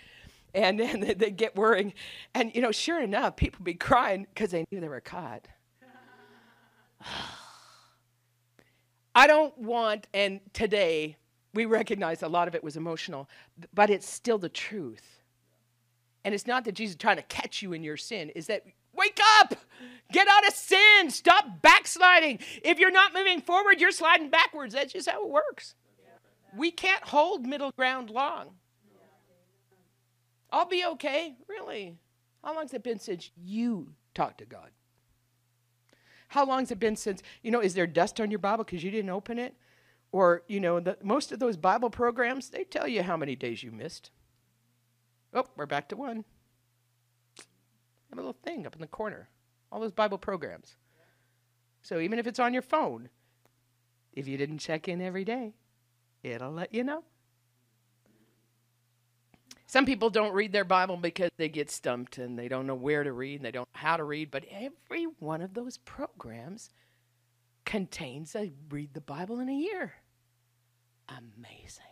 [0.55, 1.93] And then they get whirring.
[2.35, 5.49] And, you know, sure enough, people be crying because they knew they were caught.
[9.15, 11.17] I don't want, and today,
[11.57, 13.29] we recognize a lot of it was emotional,
[13.75, 15.23] but it's still the truth.
[16.25, 18.65] And it's not that Jesus is trying to catch you in your sin, is that
[18.97, 19.55] Wake up!
[20.11, 21.11] Get out of sin.
[21.11, 22.39] Stop backsliding.
[22.63, 24.75] If you're not moving forward, you're sliding backwards.
[24.75, 25.75] That's just how it works.
[26.57, 28.53] We can't hold middle ground long.
[30.51, 31.37] I'll be okay.
[31.49, 31.99] Really?
[32.43, 34.71] How long's it been since you talked to God?
[36.29, 38.91] How long's it been since, you know, is there dust on your Bible because you
[38.91, 39.55] didn't open it?
[40.13, 43.63] Or, you know, the, most of those Bible programs, they tell you how many days
[43.63, 44.11] you missed.
[45.35, 46.25] Oh, we're back to one.
[48.11, 49.29] Have a little thing up in the corner.
[49.71, 50.77] All those Bible programs.
[51.83, 53.11] So even if it's on your phone,
[54.13, 55.55] if you didn't check in every day,
[56.23, 57.05] it'll let you know.
[59.67, 63.03] Some people don't read their Bible because they get stumped and they don't know where
[63.03, 66.71] to read and they don't know how to read, but every one of those programs
[67.67, 69.93] contains a read the Bible in a year.
[71.09, 71.85] Amazing.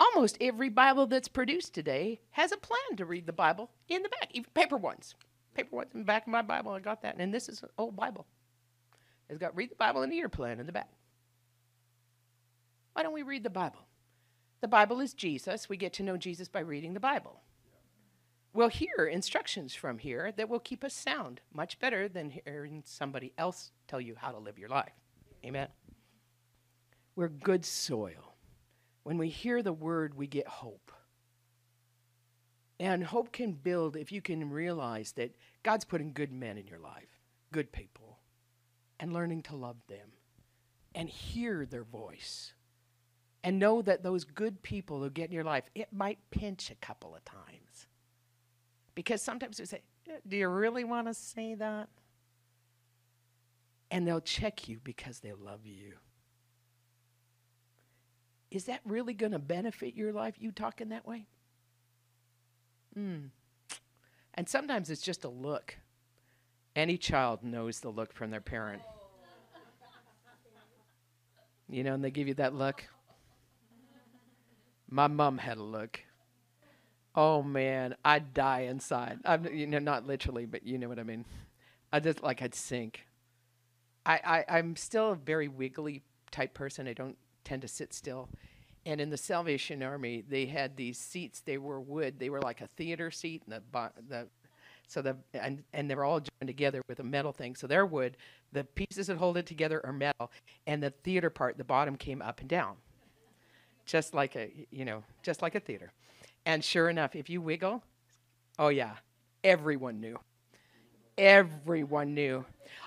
[0.00, 4.08] Almost every Bible that's produced today has a plan to read the Bible in the
[4.08, 5.14] back, even paper ones.
[5.54, 7.16] Paper ones in the back of my Bible, I got that.
[7.18, 8.26] And this is an old Bible.
[9.28, 10.90] It's got read the Bible in a year plan in the back.
[12.94, 13.80] Why don't we read the Bible?
[14.60, 15.68] The Bible is Jesus.
[15.68, 17.40] We get to know Jesus by reading the Bible.
[18.54, 23.32] We'll hear instructions from here that will keep us sound much better than hearing somebody
[23.38, 24.92] else tell you how to live your life.
[25.44, 25.68] Amen.
[27.16, 28.36] We're good soil.
[29.04, 30.92] When we hear the word, we get hope.
[32.78, 36.78] And hope can build if you can realize that God's putting good men in your
[36.78, 37.20] life,
[37.52, 38.18] good people,
[39.00, 40.08] and learning to love them
[40.94, 42.52] and hear their voice
[43.44, 46.76] and know that those good people who get in your life, it might pinch a
[46.76, 47.86] couple of times.
[48.94, 49.80] Because sometimes we say,
[50.26, 51.88] Do you really want to say that?
[53.90, 55.94] And they'll check you because they love you.
[58.50, 61.26] Is that really going to benefit your life, you talking that way?
[62.94, 63.26] Hmm.
[64.34, 65.76] And sometimes it's just a look.
[66.74, 68.82] Any child knows the look from their parent.
[71.68, 72.84] You know, and they give you that look.
[74.90, 76.00] My mom had a look.
[77.14, 79.20] Oh man, I'd die inside.
[79.24, 81.26] I'm, you know, not literally, but you know what I mean.
[81.92, 83.06] I just like I'd sink.
[84.06, 86.88] I, I I'm still a very wiggly type person.
[86.88, 88.28] I don't tend to sit still.
[88.86, 91.40] And in the Salvation Army, they had these seats.
[91.40, 92.18] They were wood.
[92.18, 94.26] They were like a theater seat, and the the
[94.88, 97.54] so the and and they were all joined together with a metal thing.
[97.54, 98.16] So they're wood.
[98.52, 100.32] The pieces that hold it together are metal,
[100.66, 102.76] and the theater part, the bottom came up and down
[103.84, 105.92] just like a you know just like a theater
[106.44, 107.82] and sure enough if you wiggle
[108.58, 108.96] oh yeah
[109.44, 110.18] everyone knew.
[111.18, 112.44] Everyone knew.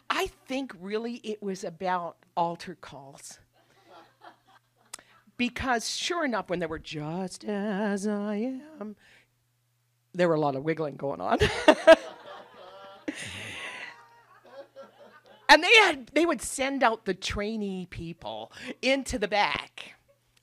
[0.10, 3.39] I think really it was about altar calls.
[5.38, 8.95] Because sure enough when they were just as i am
[10.14, 11.39] there were a lot of wiggling going on.
[15.47, 18.51] And they had they would send out the trainee people
[18.82, 19.93] into the back.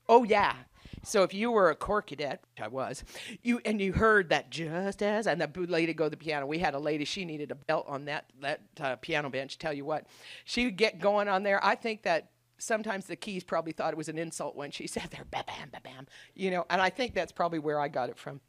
[0.07, 0.55] Oh yeah.
[1.03, 3.03] So if you were a corps cadet, which I was,
[3.41, 6.45] you and you heard that just as and the lady go to the piano.
[6.45, 9.57] We had a lady; she needed a belt on that that uh, piano bench.
[9.57, 10.07] Tell you what,
[10.45, 11.63] she would get going on there.
[11.63, 15.09] I think that sometimes the keys probably thought it was an insult when she said
[15.11, 16.65] there, bam, bam, bam, bam, you know.
[16.69, 18.39] And I think that's probably where I got it from.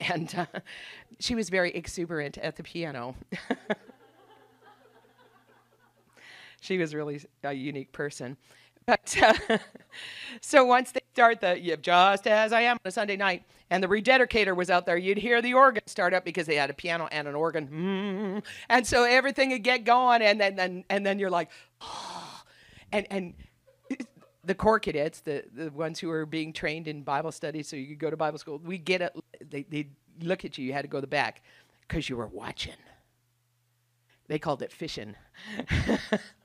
[0.00, 0.60] And uh,
[1.18, 3.14] she was very exuberant at the piano.
[6.60, 8.36] she was really a unique person.
[8.88, 9.58] But uh,
[10.40, 13.84] so once they start the yeah, just as I am on a Sunday night, and
[13.84, 16.72] the rededicator was out there, you'd hear the organ start up because they had a
[16.72, 21.04] piano and an organ, mm, and so everything would get going, and then and, and
[21.04, 21.50] then you're like,
[21.82, 22.42] oh.
[22.90, 23.34] and and
[24.44, 27.88] the corps cadets, the the ones who are being trained in Bible study, so you
[27.88, 29.14] could go to Bible school, we get it.
[29.50, 29.88] They they
[30.22, 30.64] look at you.
[30.64, 31.42] You had to go to the back
[31.86, 32.72] because you were watching.
[34.28, 35.14] They called it fishing.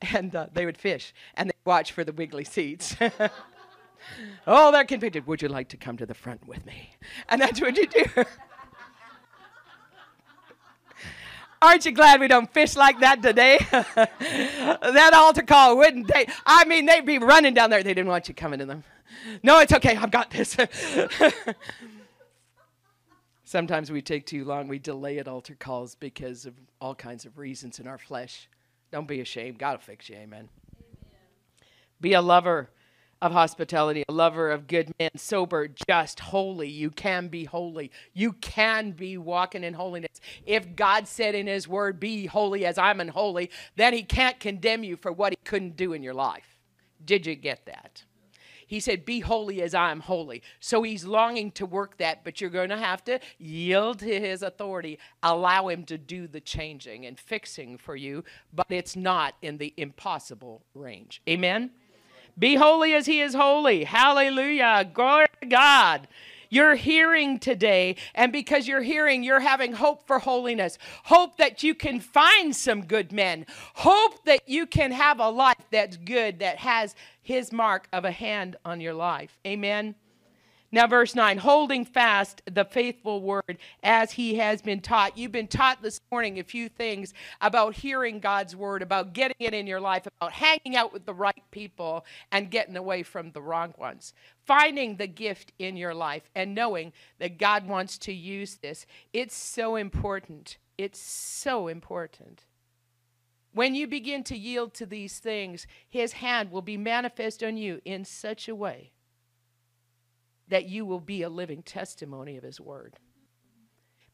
[0.14, 2.96] and uh, they would fish and they'd watch for the wiggly seats.
[4.46, 5.26] oh, they're convicted.
[5.26, 6.90] Would you like to come to the front with me?
[7.28, 8.04] And that's what you do.
[11.60, 13.58] Aren't you glad we don't fish like that today?
[13.70, 16.28] that altar call wouldn't they?
[16.46, 17.82] I mean, they'd be running down there.
[17.82, 18.84] They didn't want you coming to them.
[19.42, 19.96] No, it's okay.
[19.96, 20.56] I've got this.
[23.42, 24.68] Sometimes we take too long.
[24.68, 28.48] We delay at altar calls because of all kinds of reasons in our flesh.
[28.90, 29.58] Don't be ashamed.
[29.58, 30.16] God will fix you.
[30.16, 30.26] Amen.
[30.32, 30.48] Amen.
[32.00, 32.70] Be a lover
[33.20, 36.68] of hospitality, a lover of good men, sober, just, holy.
[36.68, 37.90] You can be holy.
[38.14, 40.20] You can be walking in holiness.
[40.46, 44.84] If God said in His Word, Be holy as I'm unholy, then He can't condemn
[44.84, 46.58] you for what He couldn't do in your life.
[47.04, 48.04] Did you get that?
[48.68, 50.42] He said, Be holy as I am holy.
[50.60, 54.42] So he's longing to work that, but you're going to have to yield to his
[54.42, 59.56] authority, allow him to do the changing and fixing for you, but it's not in
[59.56, 61.22] the impossible range.
[61.28, 61.70] Amen?
[62.38, 63.84] Be holy as he is holy.
[63.84, 64.88] Hallelujah.
[64.92, 66.06] Glory to God.
[66.50, 70.78] You're hearing today, and because you're hearing, you're having hope for holiness.
[71.04, 73.46] Hope that you can find some good men.
[73.74, 78.10] Hope that you can have a life that's good, that has his mark of a
[78.10, 79.38] hand on your life.
[79.46, 79.94] Amen.
[80.70, 85.16] Now, verse 9, holding fast the faithful word as he has been taught.
[85.16, 89.54] You've been taught this morning a few things about hearing God's word, about getting it
[89.54, 93.40] in your life, about hanging out with the right people and getting away from the
[93.40, 94.12] wrong ones.
[94.44, 98.84] Finding the gift in your life and knowing that God wants to use this.
[99.14, 100.58] It's so important.
[100.76, 102.44] It's so important.
[103.54, 107.80] When you begin to yield to these things, his hand will be manifest on you
[107.86, 108.92] in such a way
[110.48, 112.98] that you will be a living testimony of His Word.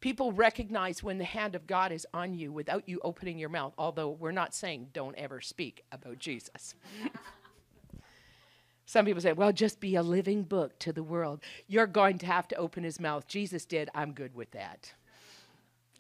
[0.00, 3.72] People recognize when the hand of God is on you without you opening your mouth,
[3.78, 6.74] although we're not saying don't ever speak about Jesus.
[8.86, 11.40] Some people say, well, just be a living book to the world.
[11.68, 13.26] You're going to have to open his mouth.
[13.26, 13.88] Jesus did.
[13.94, 14.92] I'm good with that.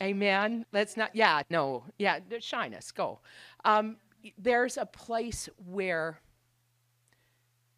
[0.02, 0.66] Amen.
[0.70, 3.20] Let's not, yeah, no, yeah, shyness, go.
[3.64, 3.96] Um,
[4.36, 6.20] there's a place where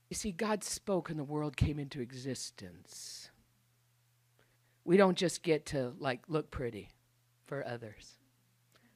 [0.09, 3.31] you see, God spoke and the world came into existence.
[4.85, 6.91] We don't just get to like look pretty
[7.45, 8.19] for others.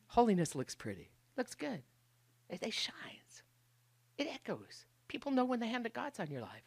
[0.08, 1.82] Holiness looks pretty, looks good.
[2.48, 3.42] It, it shines,
[4.18, 4.86] it echoes.
[5.08, 6.62] People know when the hand of God's on your life.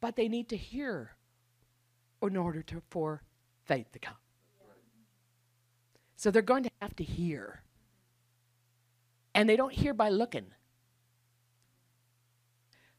[0.00, 1.16] But they need to hear
[2.22, 3.22] in order to, for
[3.64, 4.16] faith to come.
[6.16, 7.62] So they're going to have to hear.
[9.34, 10.46] And they don't hear by looking.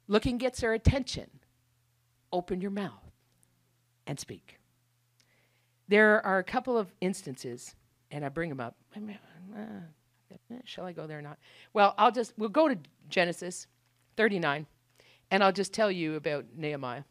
[0.07, 1.29] Looking gets their attention.
[2.31, 3.11] Open your mouth
[4.07, 4.59] and speak.
[5.87, 7.75] There are a couple of instances,
[8.11, 8.75] and I bring them up.
[9.55, 9.61] Uh,
[10.63, 11.37] shall I go there or not?
[11.73, 12.77] Well, I'll just, we'll go to
[13.09, 13.67] Genesis
[14.17, 14.65] 39,
[15.31, 17.03] and I'll just tell you about Nehemiah.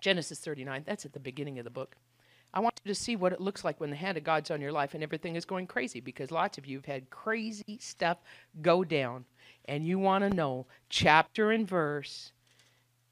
[0.00, 1.96] Genesis 39, that's at the beginning of the book.
[2.54, 4.60] I want you to see what it looks like when the hand of God's on
[4.60, 8.18] your life and everything is going crazy because lots of you have had crazy stuff
[8.60, 9.24] go down
[9.64, 12.32] and you want to know chapter and verse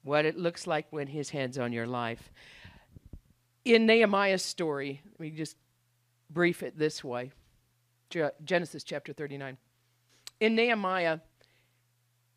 [0.03, 2.31] what it looks like when his hand's on your life.
[3.65, 5.55] In Nehemiah's story, let me just
[6.29, 7.31] brief it this way
[8.43, 9.57] Genesis chapter 39.
[10.39, 11.19] In Nehemiah,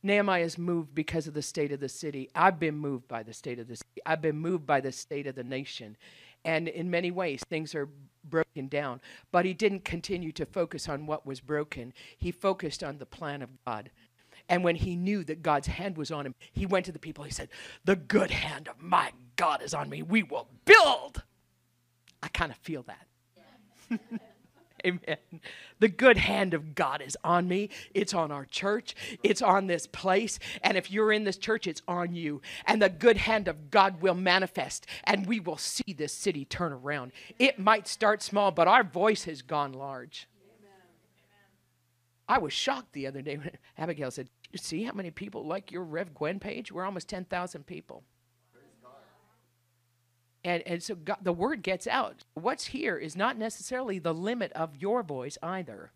[0.03, 2.31] Nehemiah is moved because of the state of the city.
[2.35, 4.03] I've been moved by the state of the city.
[4.07, 5.97] I've been moved by the state of the nation.
[6.45, 7.89] And in many ways, things are
[8.25, 9.01] broken down.
[9.33, 13.43] But he didn't continue to focus on what was broken, he focused on the plan
[13.43, 13.91] of God.
[14.49, 17.25] And when he knew that God's hand was on him, he went to the people.
[17.25, 17.49] He said,
[17.85, 20.03] The good hand of my God is on me.
[20.03, 21.23] We will build.
[22.23, 24.01] I kind of feel that.
[24.87, 25.41] Amen.
[25.81, 27.71] The good hand of God is on me.
[27.95, 28.95] It's on our church.
[29.23, 30.39] It's on this place.
[30.63, 32.43] And if you're in this church, it's on you.
[32.67, 36.73] And the good hand of God will manifest, and we will see this city turn
[36.73, 37.13] around.
[37.39, 40.29] It might start small, but our voice has gone large.
[42.27, 45.83] I was shocked the other day when Abigail said, see how many people like your
[45.83, 46.73] Rev Gwen page?
[46.73, 48.03] We're almost 10,000 people.
[50.45, 52.25] And, and so God, the word gets out.
[52.35, 55.91] What's here is not necessarily the limit of your voice either.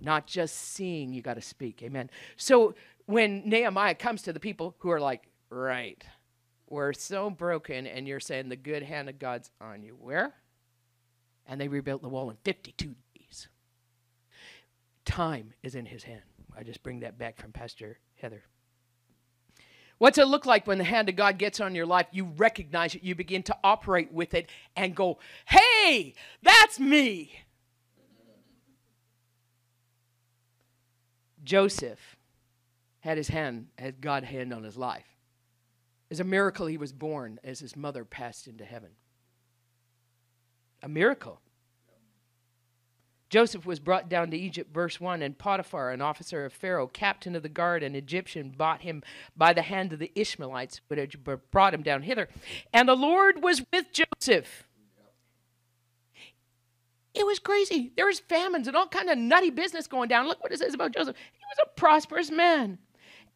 [0.00, 1.82] Not just seeing, you got to speak.
[1.82, 2.10] Amen.
[2.36, 2.74] So
[3.06, 6.02] when Nehemiah comes to the people who are like, right,
[6.68, 9.96] we're so broken, and you're saying the good hand of God's on you.
[10.00, 10.32] Where?
[11.46, 13.48] And they rebuilt the wall in 52 days.
[15.04, 16.22] time is in his hand.
[16.56, 18.44] I just bring that back from Pastor Heather.
[20.00, 22.06] What's it look like when the hand of God gets on your life?
[22.10, 27.34] You recognize it, you begin to operate with it and go, hey, that's me.
[31.44, 32.16] Joseph
[33.00, 35.04] had his hand, had God's hand on his life.
[36.10, 38.92] As a miracle he was born as his mother passed into heaven.
[40.82, 41.42] A miracle.
[43.30, 47.36] Joseph was brought down to Egypt, verse 1, and Potiphar, an officer of Pharaoh, captain
[47.36, 49.04] of the guard, an Egyptian, bought him
[49.36, 52.28] by the hand of the Ishmaelites, but brought him down hither.
[52.72, 54.64] And the Lord was with Joseph.
[57.14, 57.92] It was crazy.
[57.96, 60.26] There was famines and all kind of nutty business going down.
[60.26, 61.16] Look what it says about Joseph.
[61.32, 62.78] He was a prosperous man.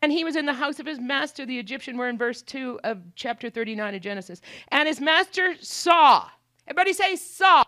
[0.03, 1.97] And he was in the house of his master, the Egyptian.
[1.97, 4.41] We're in verse 2 of chapter 39 of Genesis.
[4.69, 6.29] And his master saw.
[6.67, 7.63] Everybody say, saw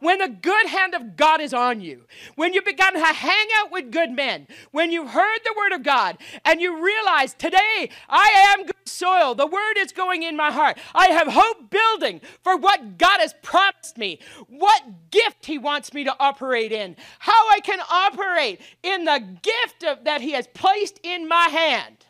[0.00, 3.70] when the good hand of God is on you, when you've begun to hang out
[3.70, 8.56] with good men, when you've heard the word of God and you realize today I
[8.58, 10.78] am good soil, the word is going in my heart.
[10.94, 16.04] I have hope building for what God has promised me, what gift He wants me
[16.04, 20.98] to operate in, how I can operate in the gift of, that He has placed
[21.02, 22.06] in my hand.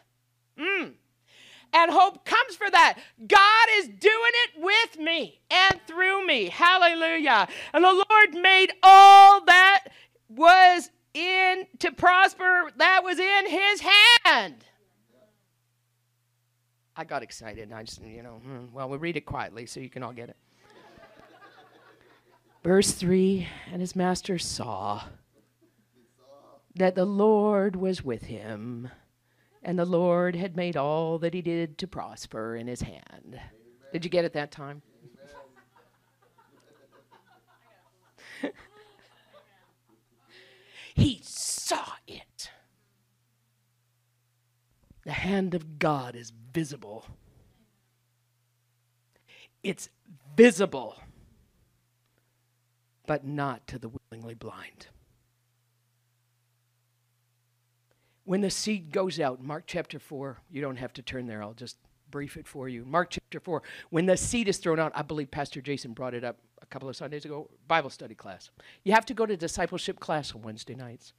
[0.59, 0.93] Mm
[1.73, 2.99] and hope comes for that.
[3.27, 6.49] God is doing it with me and through me.
[6.49, 7.49] Hallelujah.
[7.73, 9.85] And the Lord made all that
[10.29, 14.65] was in to prosper that was in his hand.
[16.97, 19.81] I got excited and I just, you know, hmm, well, we'll read it quietly so
[19.81, 20.37] you can all get it.
[22.63, 25.05] Verse 3 And his master saw
[26.75, 28.91] that the Lord was with him
[29.63, 33.03] and the Lord had made all that he did to prosper in his hand.
[33.27, 33.41] Amen.
[33.93, 34.83] Did you get it that time?
[40.95, 42.51] he saw it.
[45.05, 47.05] The hand of God is visible.
[49.63, 49.91] It's
[50.37, 50.97] visible,
[53.07, 54.87] but not to the willingly blind.
[58.31, 61.53] When the seed goes out, Mark chapter 4, you don't have to turn there, I'll
[61.53, 61.77] just
[62.13, 62.85] brief it for you.
[62.85, 63.61] Mark chapter 4,
[63.91, 66.89] when the seed is thrown out, I believe Pastor Jason brought it up a couple
[66.89, 68.51] of Sundays ago, Bible study class.
[68.85, 71.13] You have to go to discipleship class on Wednesday nights.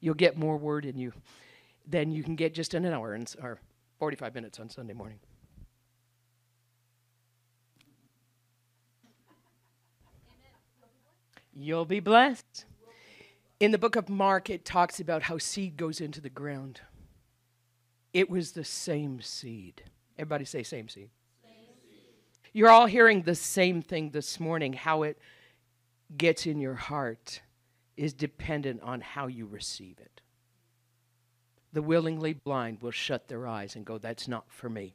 [0.00, 1.12] You'll get more word in you
[1.86, 3.60] than you can get just in an hour and, or
[3.98, 5.18] 45 minutes on Sunday morning.
[11.54, 12.64] You'll be blessed.
[13.60, 16.80] In the book of Mark, it talks about how seed goes into the ground.
[18.12, 19.82] It was the same seed.
[20.16, 21.10] Everybody say, same seed.
[22.52, 24.72] You're all hearing the same thing this morning.
[24.72, 25.18] How it
[26.16, 27.42] gets in your heart
[27.96, 30.20] is dependent on how you receive it.
[31.72, 34.94] The willingly blind will shut their eyes and go, That's not for me.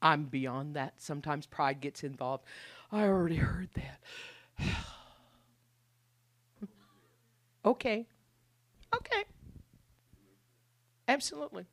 [0.00, 0.94] I'm beyond that.
[0.96, 2.44] Sometimes pride gets involved.
[2.90, 4.00] I already heard that.
[7.64, 8.06] Okay.
[8.94, 9.24] Okay.
[11.06, 11.66] Absolutely.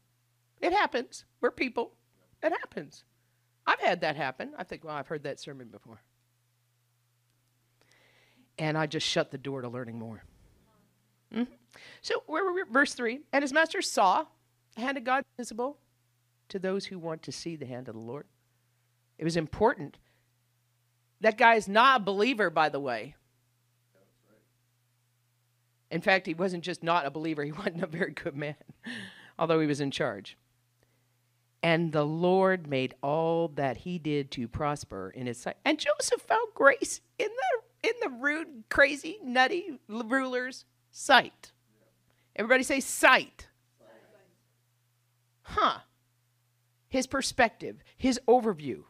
[0.61, 1.25] It happens.
[1.41, 1.91] We're people.
[2.41, 3.03] It happens.
[3.67, 4.51] I've had that happen.
[4.57, 6.01] I think, well, I've heard that sermon before.
[8.57, 10.23] And I just shut the door to learning more.
[11.33, 11.51] Mm-hmm.
[12.01, 12.63] So, where were we?
[12.71, 14.25] Verse 3 And his master saw
[14.75, 15.77] the hand of God visible
[16.49, 18.25] to those who want to see the hand of the Lord.
[19.17, 19.97] It was important.
[21.21, 23.15] That guy is not a believer, by the way.
[25.95, 28.57] In fact, he wasn't just not a believer, he wasn't a very good man,
[29.39, 30.37] although he was in charge.
[31.63, 35.55] And the Lord made all that he did to prosper in his sight.
[35.63, 41.53] And Joseph found grace in the in the rude, crazy, nutty ruler's sight.
[42.35, 43.47] Everybody say sight.
[45.43, 45.79] Huh.
[46.89, 48.83] His perspective, his overview,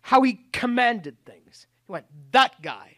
[0.00, 1.68] how he commanded things.
[1.86, 2.96] He went, that guy,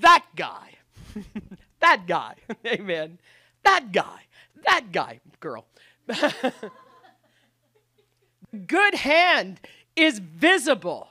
[0.00, 0.74] that guy.
[1.80, 2.34] That guy.
[2.66, 3.18] Amen.
[3.64, 4.22] That guy.
[4.64, 5.66] That guy, girl.
[8.66, 9.60] Good hand
[9.94, 11.08] is visible.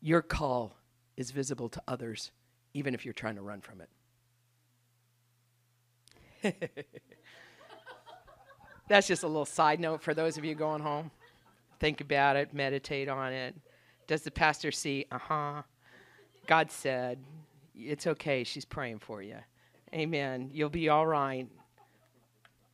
[0.00, 0.76] Your call
[1.16, 2.30] is visible to others,
[2.74, 3.88] even if you're trying to run from it.
[8.88, 11.10] That's just a little side note for those of you going home.
[11.80, 13.54] Think about it, meditate on it.
[14.06, 15.06] Does the pastor see?
[15.10, 15.62] Uh huh.
[16.48, 17.20] God said,
[17.76, 18.42] It's okay.
[18.42, 19.36] She's praying for you.
[19.94, 20.50] Amen.
[20.52, 21.46] You'll be all right.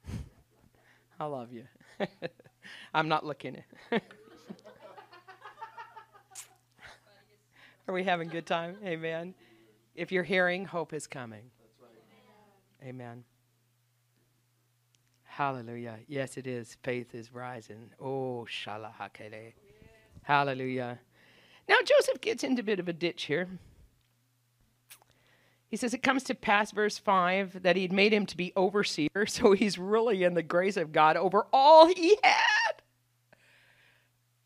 [1.21, 1.65] I love you.
[2.95, 3.63] I'm not looking.
[7.87, 8.77] Are we having a good time?
[8.85, 9.35] Amen.
[9.95, 11.51] If you're hearing, hope is coming.
[12.83, 13.25] Amen.
[15.25, 15.99] Hallelujah.
[16.07, 16.77] Yes, it is.
[16.85, 17.91] Faith is rising.
[18.01, 19.53] Oh, shalahakele.
[20.23, 21.01] Hallelujah.
[21.69, 23.49] Now, Joseph gets into a bit of a ditch here.
[25.69, 29.09] He says, It comes to pass, verse 5, that he'd made him to be overseer,
[29.27, 32.83] so he's really in the grace of God over all he had.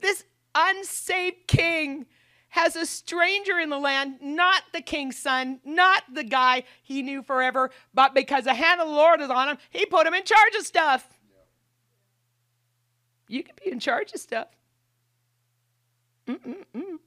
[0.01, 2.07] This unsaved king
[2.51, 7.23] has a stranger in the land, not the king's son, not the guy he knew
[7.23, 10.25] forever, but because the hand of the Lord is on him, he put him in
[10.25, 11.07] charge of stuff.
[13.29, 14.49] You can be in charge of stuff.
[16.27, 16.99] Mm-mm-mm.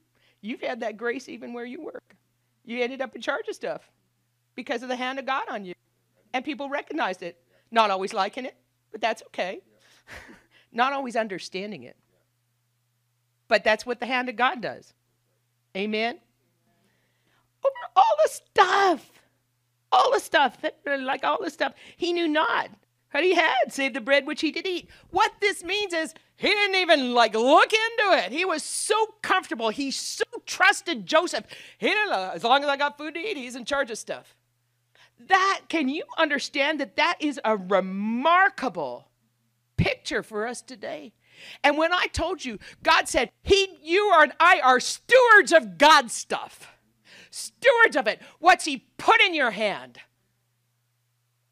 [0.42, 2.16] You've had that grace even where you work.
[2.64, 3.90] You ended up in charge of stuff
[4.54, 5.74] because of the hand of God on you.
[6.34, 7.38] And people recognized it.
[7.70, 8.56] Not always liking it,
[8.90, 9.60] but that's okay.
[10.72, 11.96] Not always understanding it.
[13.48, 14.94] but that's what the hand of God does.
[15.76, 16.18] Amen.
[17.64, 19.10] Over all the stuff,
[19.92, 22.70] all the stuff, like all the stuff he knew not
[23.12, 24.88] what he had, save the bread which he did eat.
[25.10, 28.32] What this means is he didn't even like look into it.
[28.32, 29.68] He was so comfortable.
[29.68, 31.44] He so trusted Joseph.
[31.78, 33.98] He didn't, uh, as long as I got food to eat, he's in charge of
[33.98, 34.34] stuff.
[35.28, 39.06] That, can you understand that that is a remarkable
[39.76, 41.12] picture for us today?
[41.62, 45.78] And when I told you, God said, He, you are and I are stewards of
[45.78, 46.72] God's stuff.
[47.30, 48.20] Stewards of it.
[48.40, 50.00] What's He put in your hand?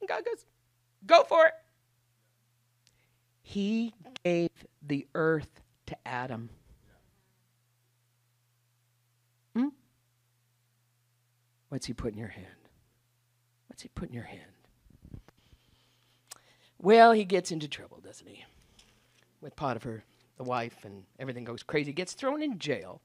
[0.00, 0.46] And God goes,
[1.06, 1.52] Go for it.
[3.50, 6.50] He gave the earth to Adam.
[9.56, 9.70] Hmm?
[11.68, 12.46] What's he put in your hand?
[13.66, 14.52] What's he put in your hand?
[16.78, 18.44] Well, he gets into trouble, doesn't he?
[19.40, 20.04] With Potiphar,
[20.36, 21.92] the wife, and everything goes crazy.
[21.92, 23.00] Gets thrown in jail.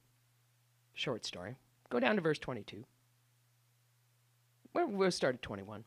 [0.93, 1.55] Short story.
[1.89, 2.85] Go down to verse 22.
[4.75, 5.85] We'll start at 21.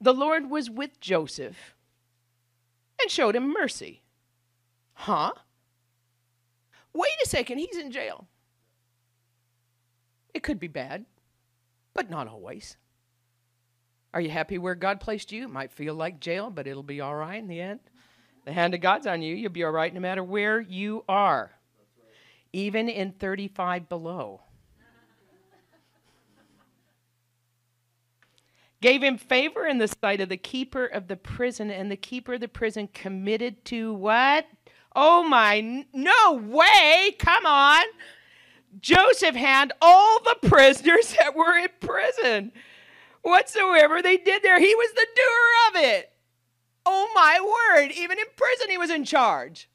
[0.00, 1.74] The Lord was with Joseph
[3.02, 4.02] and showed him mercy.
[4.94, 5.32] Huh?
[6.92, 8.26] Wait a second, he's in jail.
[10.34, 11.04] It could be bad,
[11.94, 12.76] but not always.
[14.12, 15.44] Are you happy where God placed you?
[15.44, 17.80] It might feel like jail, but it'll be all right in the end.
[18.44, 19.34] The hand of God's on you.
[19.34, 21.52] You'll be all right no matter where you are,
[22.52, 24.40] even in 35 below.
[28.80, 32.34] Gave him favor in the sight of the keeper of the prison, and the keeper
[32.34, 34.46] of the prison committed to what?
[34.96, 37.84] Oh my, no way, come on.
[38.80, 42.52] Joseph had all the prisoners that were in prison.
[43.22, 46.12] Whatsoever they did there, he was the doer of it.
[46.86, 49.68] Oh my word, even in prison, he was in charge.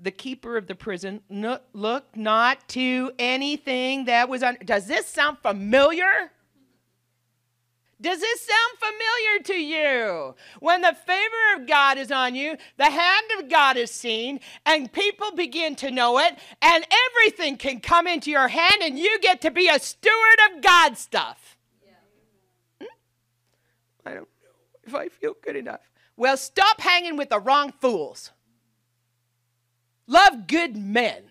[0.00, 4.58] The keeper of the prison no, looked not to anything that was on.
[4.64, 6.30] Does this sound familiar?
[8.00, 10.34] Does this sound familiar to you?
[10.60, 14.92] When the favor of God is on you, the hand of God is seen, and
[14.92, 19.40] people begin to know it, and everything can come into your hand, and you get
[19.40, 21.56] to be a steward of God's stuff.
[21.84, 22.86] Yeah.
[22.86, 24.08] Hmm?
[24.08, 24.26] I don't know
[24.86, 25.80] if I feel good enough.
[26.16, 28.30] Well, stop hanging with the wrong fools.
[30.08, 31.24] Love good men.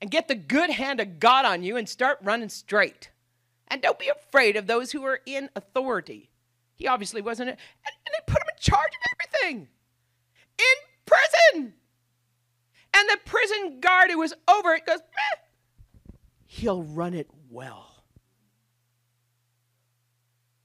[0.00, 3.10] And get the good hand of God on you and start running straight.
[3.68, 6.30] And don't be afraid of those who are in authority.
[6.74, 9.68] He obviously wasn't, and, and they put him in charge of everything
[10.58, 10.64] in
[11.04, 11.74] prison.
[12.94, 16.12] And the prison guard who was over it goes, eh,
[16.46, 18.04] he'll run it well.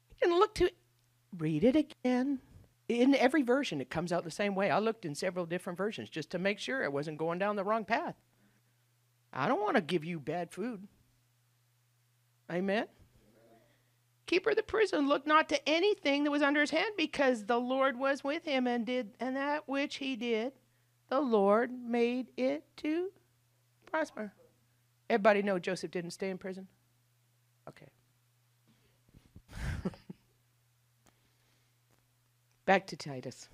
[0.10, 0.72] He didn't look to
[1.38, 2.40] read it again.
[3.02, 4.70] In every version, it comes out the same way.
[4.70, 7.64] I looked in several different versions just to make sure I wasn't going down the
[7.64, 8.16] wrong path.
[9.32, 10.88] I don't want to give you bad food.
[12.52, 12.86] Amen.
[14.26, 17.58] Keeper of the prison looked not to anything that was under his hand because the
[17.58, 20.54] Lord was with him and did and that which he did,
[21.10, 23.10] the Lord made it to
[23.86, 24.34] prosper.
[25.10, 26.68] Everybody know Joseph didn't stay in prison?
[27.68, 27.90] Okay.
[32.66, 33.50] Back to Titus.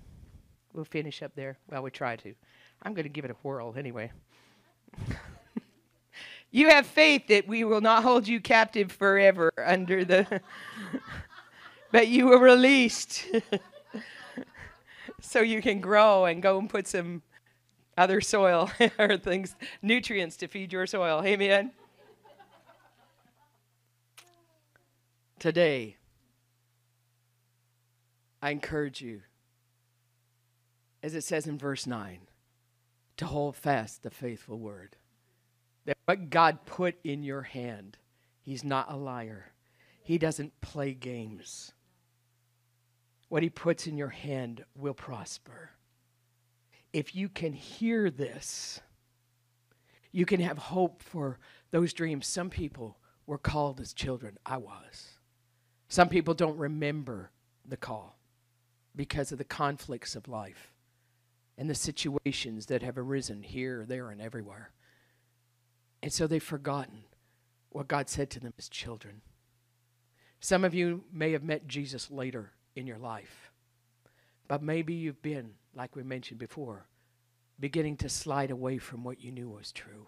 [0.72, 1.58] We'll finish up there.
[1.68, 2.34] Well, we try to.
[2.82, 4.12] I'm going to give it a whirl anyway.
[6.52, 10.40] You have faith that we will not hold you captive forever under the,
[11.92, 13.24] but you were released
[15.20, 17.22] so you can grow and go and put some
[17.96, 21.22] other soil or things, nutrients to feed your soil.
[21.24, 21.70] Amen.
[25.38, 25.96] Today,
[28.42, 29.22] I encourage you,
[31.02, 32.20] as it says in verse 9,
[33.18, 34.96] to hold fast the faithful word
[35.84, 37.98] that what God put in your hand,
[38.42, 39.52] He's not a liar.
[40.02, 41.72] He doesn't play games.
[43.28, 45.70] What He puts in your hand will prosper.
[46.92, 48.80] If you can hear this,
[50.12, 51.38] you can have hope for
[51.70, 52.26] those dreams.
[52.26, 54.38] Some people were called as children.
[54.44, 55.18] I was.
[55.88, 57.30] Some people don't remember
[57.68, 58.19] the call
[58.94, 60.72] because of the conflicts of life
[61.56, 64.70] and the situations that have arisen here, there, and everywhere.
[66.02, 67.04] And so they've forgotten
[67.70, 69.20] what God said to them as children.
[70.40, 73.52] Some of you may have met Jesus later in your life,
[74.48, 76.86] but maybe you've been, like we mentioned before,
[77.60, 80.06] beginning to slide away from what you knew was true.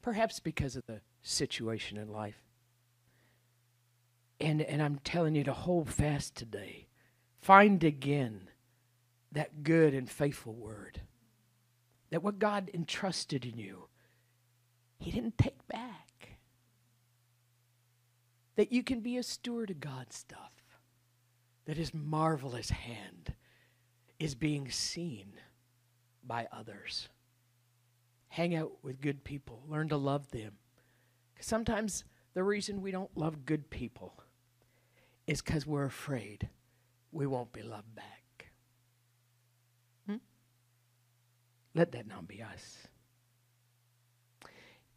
[0.00, 2.42] Perhaps because of the situation in life.
[4.40, 6.87] And, and I'm telling you to hold fast today.
[7.40, 8.48] Find again
[9.32, 11.00] that good and faithful word.
[12.10, 13.88] That what God entrusted in you,
[14.98, 16.38] He didn't take back.
[18.56, 20.52] That you can be a steward of God's stuff.
[21.66, 23.34] That His marvelous hand
[24.18, 25.34] is being seen
[26.26, 27.08] by others.
[28.28, 30.52] Hang out with good people, learn to love them.
[31.40, 34.14] Sometimes the reason we don't love good people
[35.26, 36.48] is because we're afraid
[37.12, 38.46] we won't be loved back.
[40.06, 40.16] Hmm?
[41.74, 42.88] Let that not be us.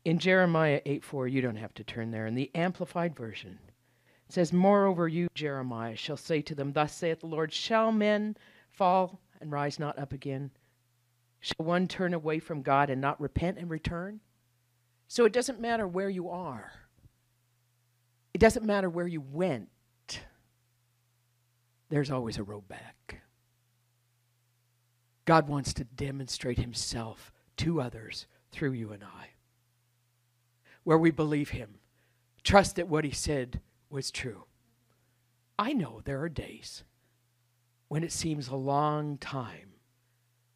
[0.03, 2.25] In Jeremiah 8 4, you don't have to turn there.
[2.25, 3.59] In the Amplified Version,
[4.27, 8.35] it says, Moreover, you, Jeremiah, shall say to them, Thus saith the Lord, Shall men
[8.71, 10.51] fall and rise not up again?
[11.39, 14.19] Shall one turn away from God and not repent and return?
[15.07, 16.71] So it doesn't matter where you are,
[18.33, 19.69] it doesn't matter where you went,
[21.91, 23.21] there's always a road back.
[25.25, 29.31] God wants to demonstrate himself to others through you and I.
[30.83, 31.75] Where we believe him,
[32.43, 34.45] trust that what he said was true.
[35.59, 36.83] I know there are days
[37.89, 39.73] when it seems a long time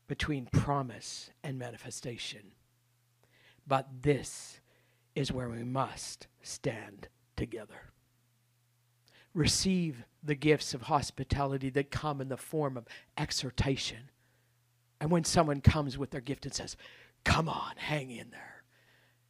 [0.07, 2.53] between promise and manifestation.
[3.67, 4.61] But this
[5.15, 7.91] is where we must stand together.
[9.33, 14.09] Receive the gifts of hospitality that come in the form of exhortation.
[14.99, 16.75] And when someone comes with their gift and says,
[17.23, 18.63] Come on, hang in there.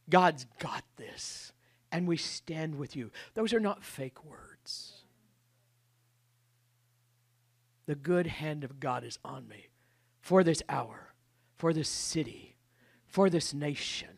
[0.08, 1.52] God's got this.
[1.90, 3.10] And we stand with you.
[3.34, 5.02] Those are not fake words.
[7.86, 9.68] The good hand of God is on me
[10.20, 11.14] for this hour,
[11.56, 12.56] for this city,
[13.06, 14.08] for this nation.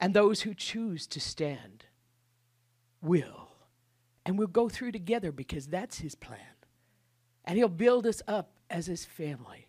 [0.00, 1.84] And those who choose to stand
[3.00, 3.49] will.
[4.30, 6.38] And we'll go through together because that's His plan.
[7.44, 9.66] And He'll build us up as His family.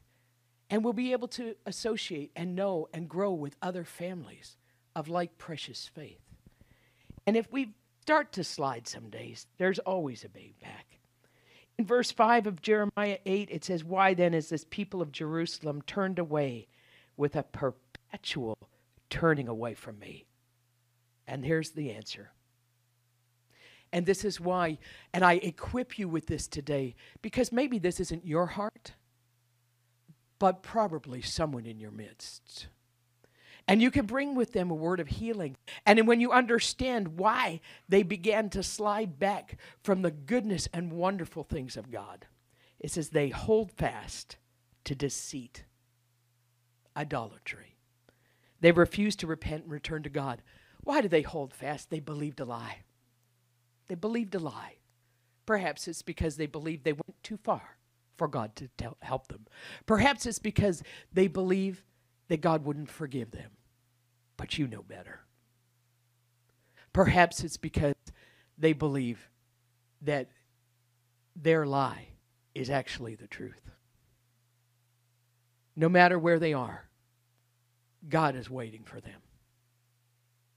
[0.69, 4.57] And we'll be able to associate and know and grow with other families
[4.95, 6.21] of like precious faith.
[7.25, 10.99] And if we start to slide some days, there's always a way back.
[11.79, 15.81] In verse 5 of Jeremiah 8, it says, Why then is this people of Jerusalem
[15.87, 16.67] turned away
[17.17, 18.59] with a perpetual
[19.09, 20.27] turning away from me?
[21.25, 22.29] And here's the answer.
[23.93, 24.77] And this is why,
[25.13, 28.93] and I equip you with this today, because maybe this isn't your heart,
[30.39, 32.67] but probably someone in your midst.
[33.67, 35.55] And you can bring with them a word of healing.
[35.85, 41.43] And when you understand why they began to slide back from the goodness and wonderful
[41.43, 42.25] things of God,
[42.79, 44.37] it says they hold fast
[44.85, 45.65] to deceit,
[46.97, 47.75] idolatry.
[48.61, 50.41] They refuse to repent and return to God.
[50.83, 51.89] Why do they hold fast?
[51.89, 52.77] They believed a lie.
[53.91, 54.77] They believed a lie.
[55.45, 57.75] Perhaps it's because they believed they went too far
[58.15, 59.45] for God to tell, help them.
[59.85, 60.81] Perhaps it's because
[61.11, 61.83] they believe
[62.29, 63.51] that God wouldn't forgive them.
[64.37, 65.25] But you know better.
[66.93, 67.95] Perhaps it's because
[68.57, 69.29] they believe
[70.01, 70.29] that
[71.35, 72.07] their lie
[72.55, 73.71] is actually the truth.
[75.75, 76.87] No matter where they are,
[78.07, 79.19] God is waiting for them.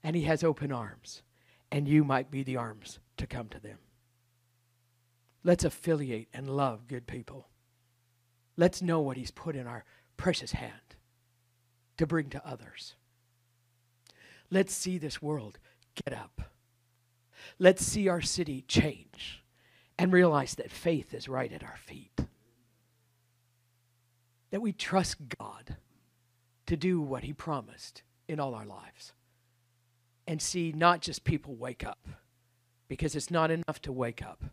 [0.05, 1.21] And He has open arms,
[1.75, 3.77] and you might be the arms to come to them.
[5.43, 7.49] Let's affiliate and love good people.
[8.55, 9.83] Let's know what He's put in our
[10.15, 10.95] precious hand
[11.97, 12.95] to bring to others.
[14.49, 15.59] Let's see this world
[16.05, 16.43] get up.
[17.59, 19.43] Let's see our city change
[19.99, 22.21] and realize that faith is right at our feet.
[24.51, 25.75] That we trust God
[26.67, 29.11] to do what He promised in all our lives.
[30.27, 32.07] And see not just people wake up
[32.87, 34.43] because it's not enough to wake up,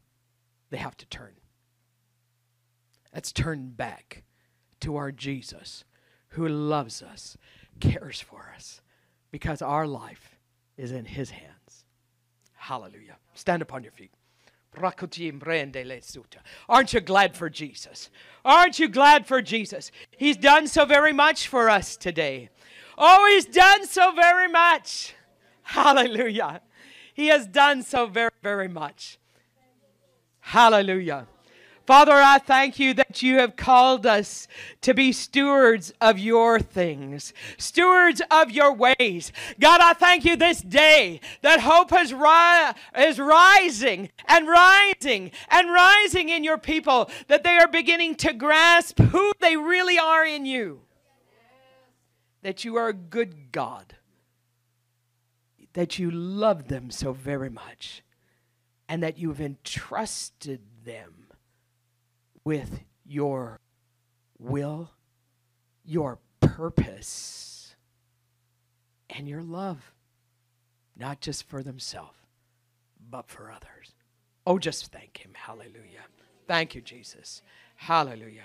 [0.70, 1.32] they have to turn.
[3.14, 4.24] Let's turn back
[4.80, 5.84] to our Jesus
[6.28, 7.36] who loves us,
[7.80, 8.80] cares for us,
[9.30, 10.38] because our life
[10.76, 11.84] is in his hands.
[12.54, 13.18] Hallelujah.
[13.34, 14.12] Stand upon your feet.
[16.68, 18.08] Aren't you glad for Jesus?
[18.44, 19.90] Aren't you glad for Jesus?
[20.16, 22.48] He's done so very much for us today.
[22.96, 25.14] Oh, he's done so very much.
[25.62, 26.60] Hallelujah.
[27.14, 29.18] He has done so very, very much.
[30.40, 31.26] Hallelujah.
[31.86, 34.46] Father, I thank you that you have called us
[34.82, 39.32] to be stewards of your things, stewards of your ways.
[39.58, 45.72] God, I thank you this day that hope is, ri- is rising and rising and
[45.72, 50.46] rising in your people, that they are beginning to grasp who they really are in
[50.46, 50.82] you,
[52.42, 53.96] that you are a good God
[55.74, 58.02] that you love them so very much
[58.88, 61.28] and that you've entrusted them
[62.44, 63.60] with your
[64.38, 64.90] will,
[65.84, 67.76] your purpose,
[69.08, 69.92] and your love,
[70.96, 72.18] not just for themselves,
[73.10, 73.94] but for others.
[74.46, 75.32] Oh, just thank Him.
[75.34, 76.04] Hallelujah.
[76.46, 77.42] Thank you, Jesus.
[77.76, 78.44] Hallelujah.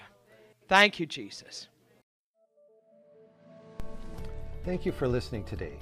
[0.68, 1.68] Thank you, Jesus.
[4.64, 5.78] Thank you for listening today.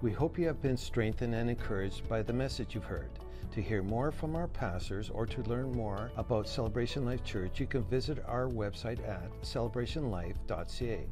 [0.00, 3.10] We hope you have been strengthened and encouraged by the message you've heard.
[3.50, 7.66] To hear more from our pastors or to learn more about Celebration Life Church, you
[7.66, 11.06] can visit our website at celebrationlife.ca.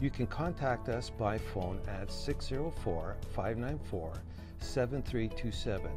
[0.00, 4.12] You can contact us by phone at 604 594
[4.58, 5.90] 7327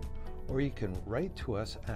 [0.50, 1.96] or you can write to us at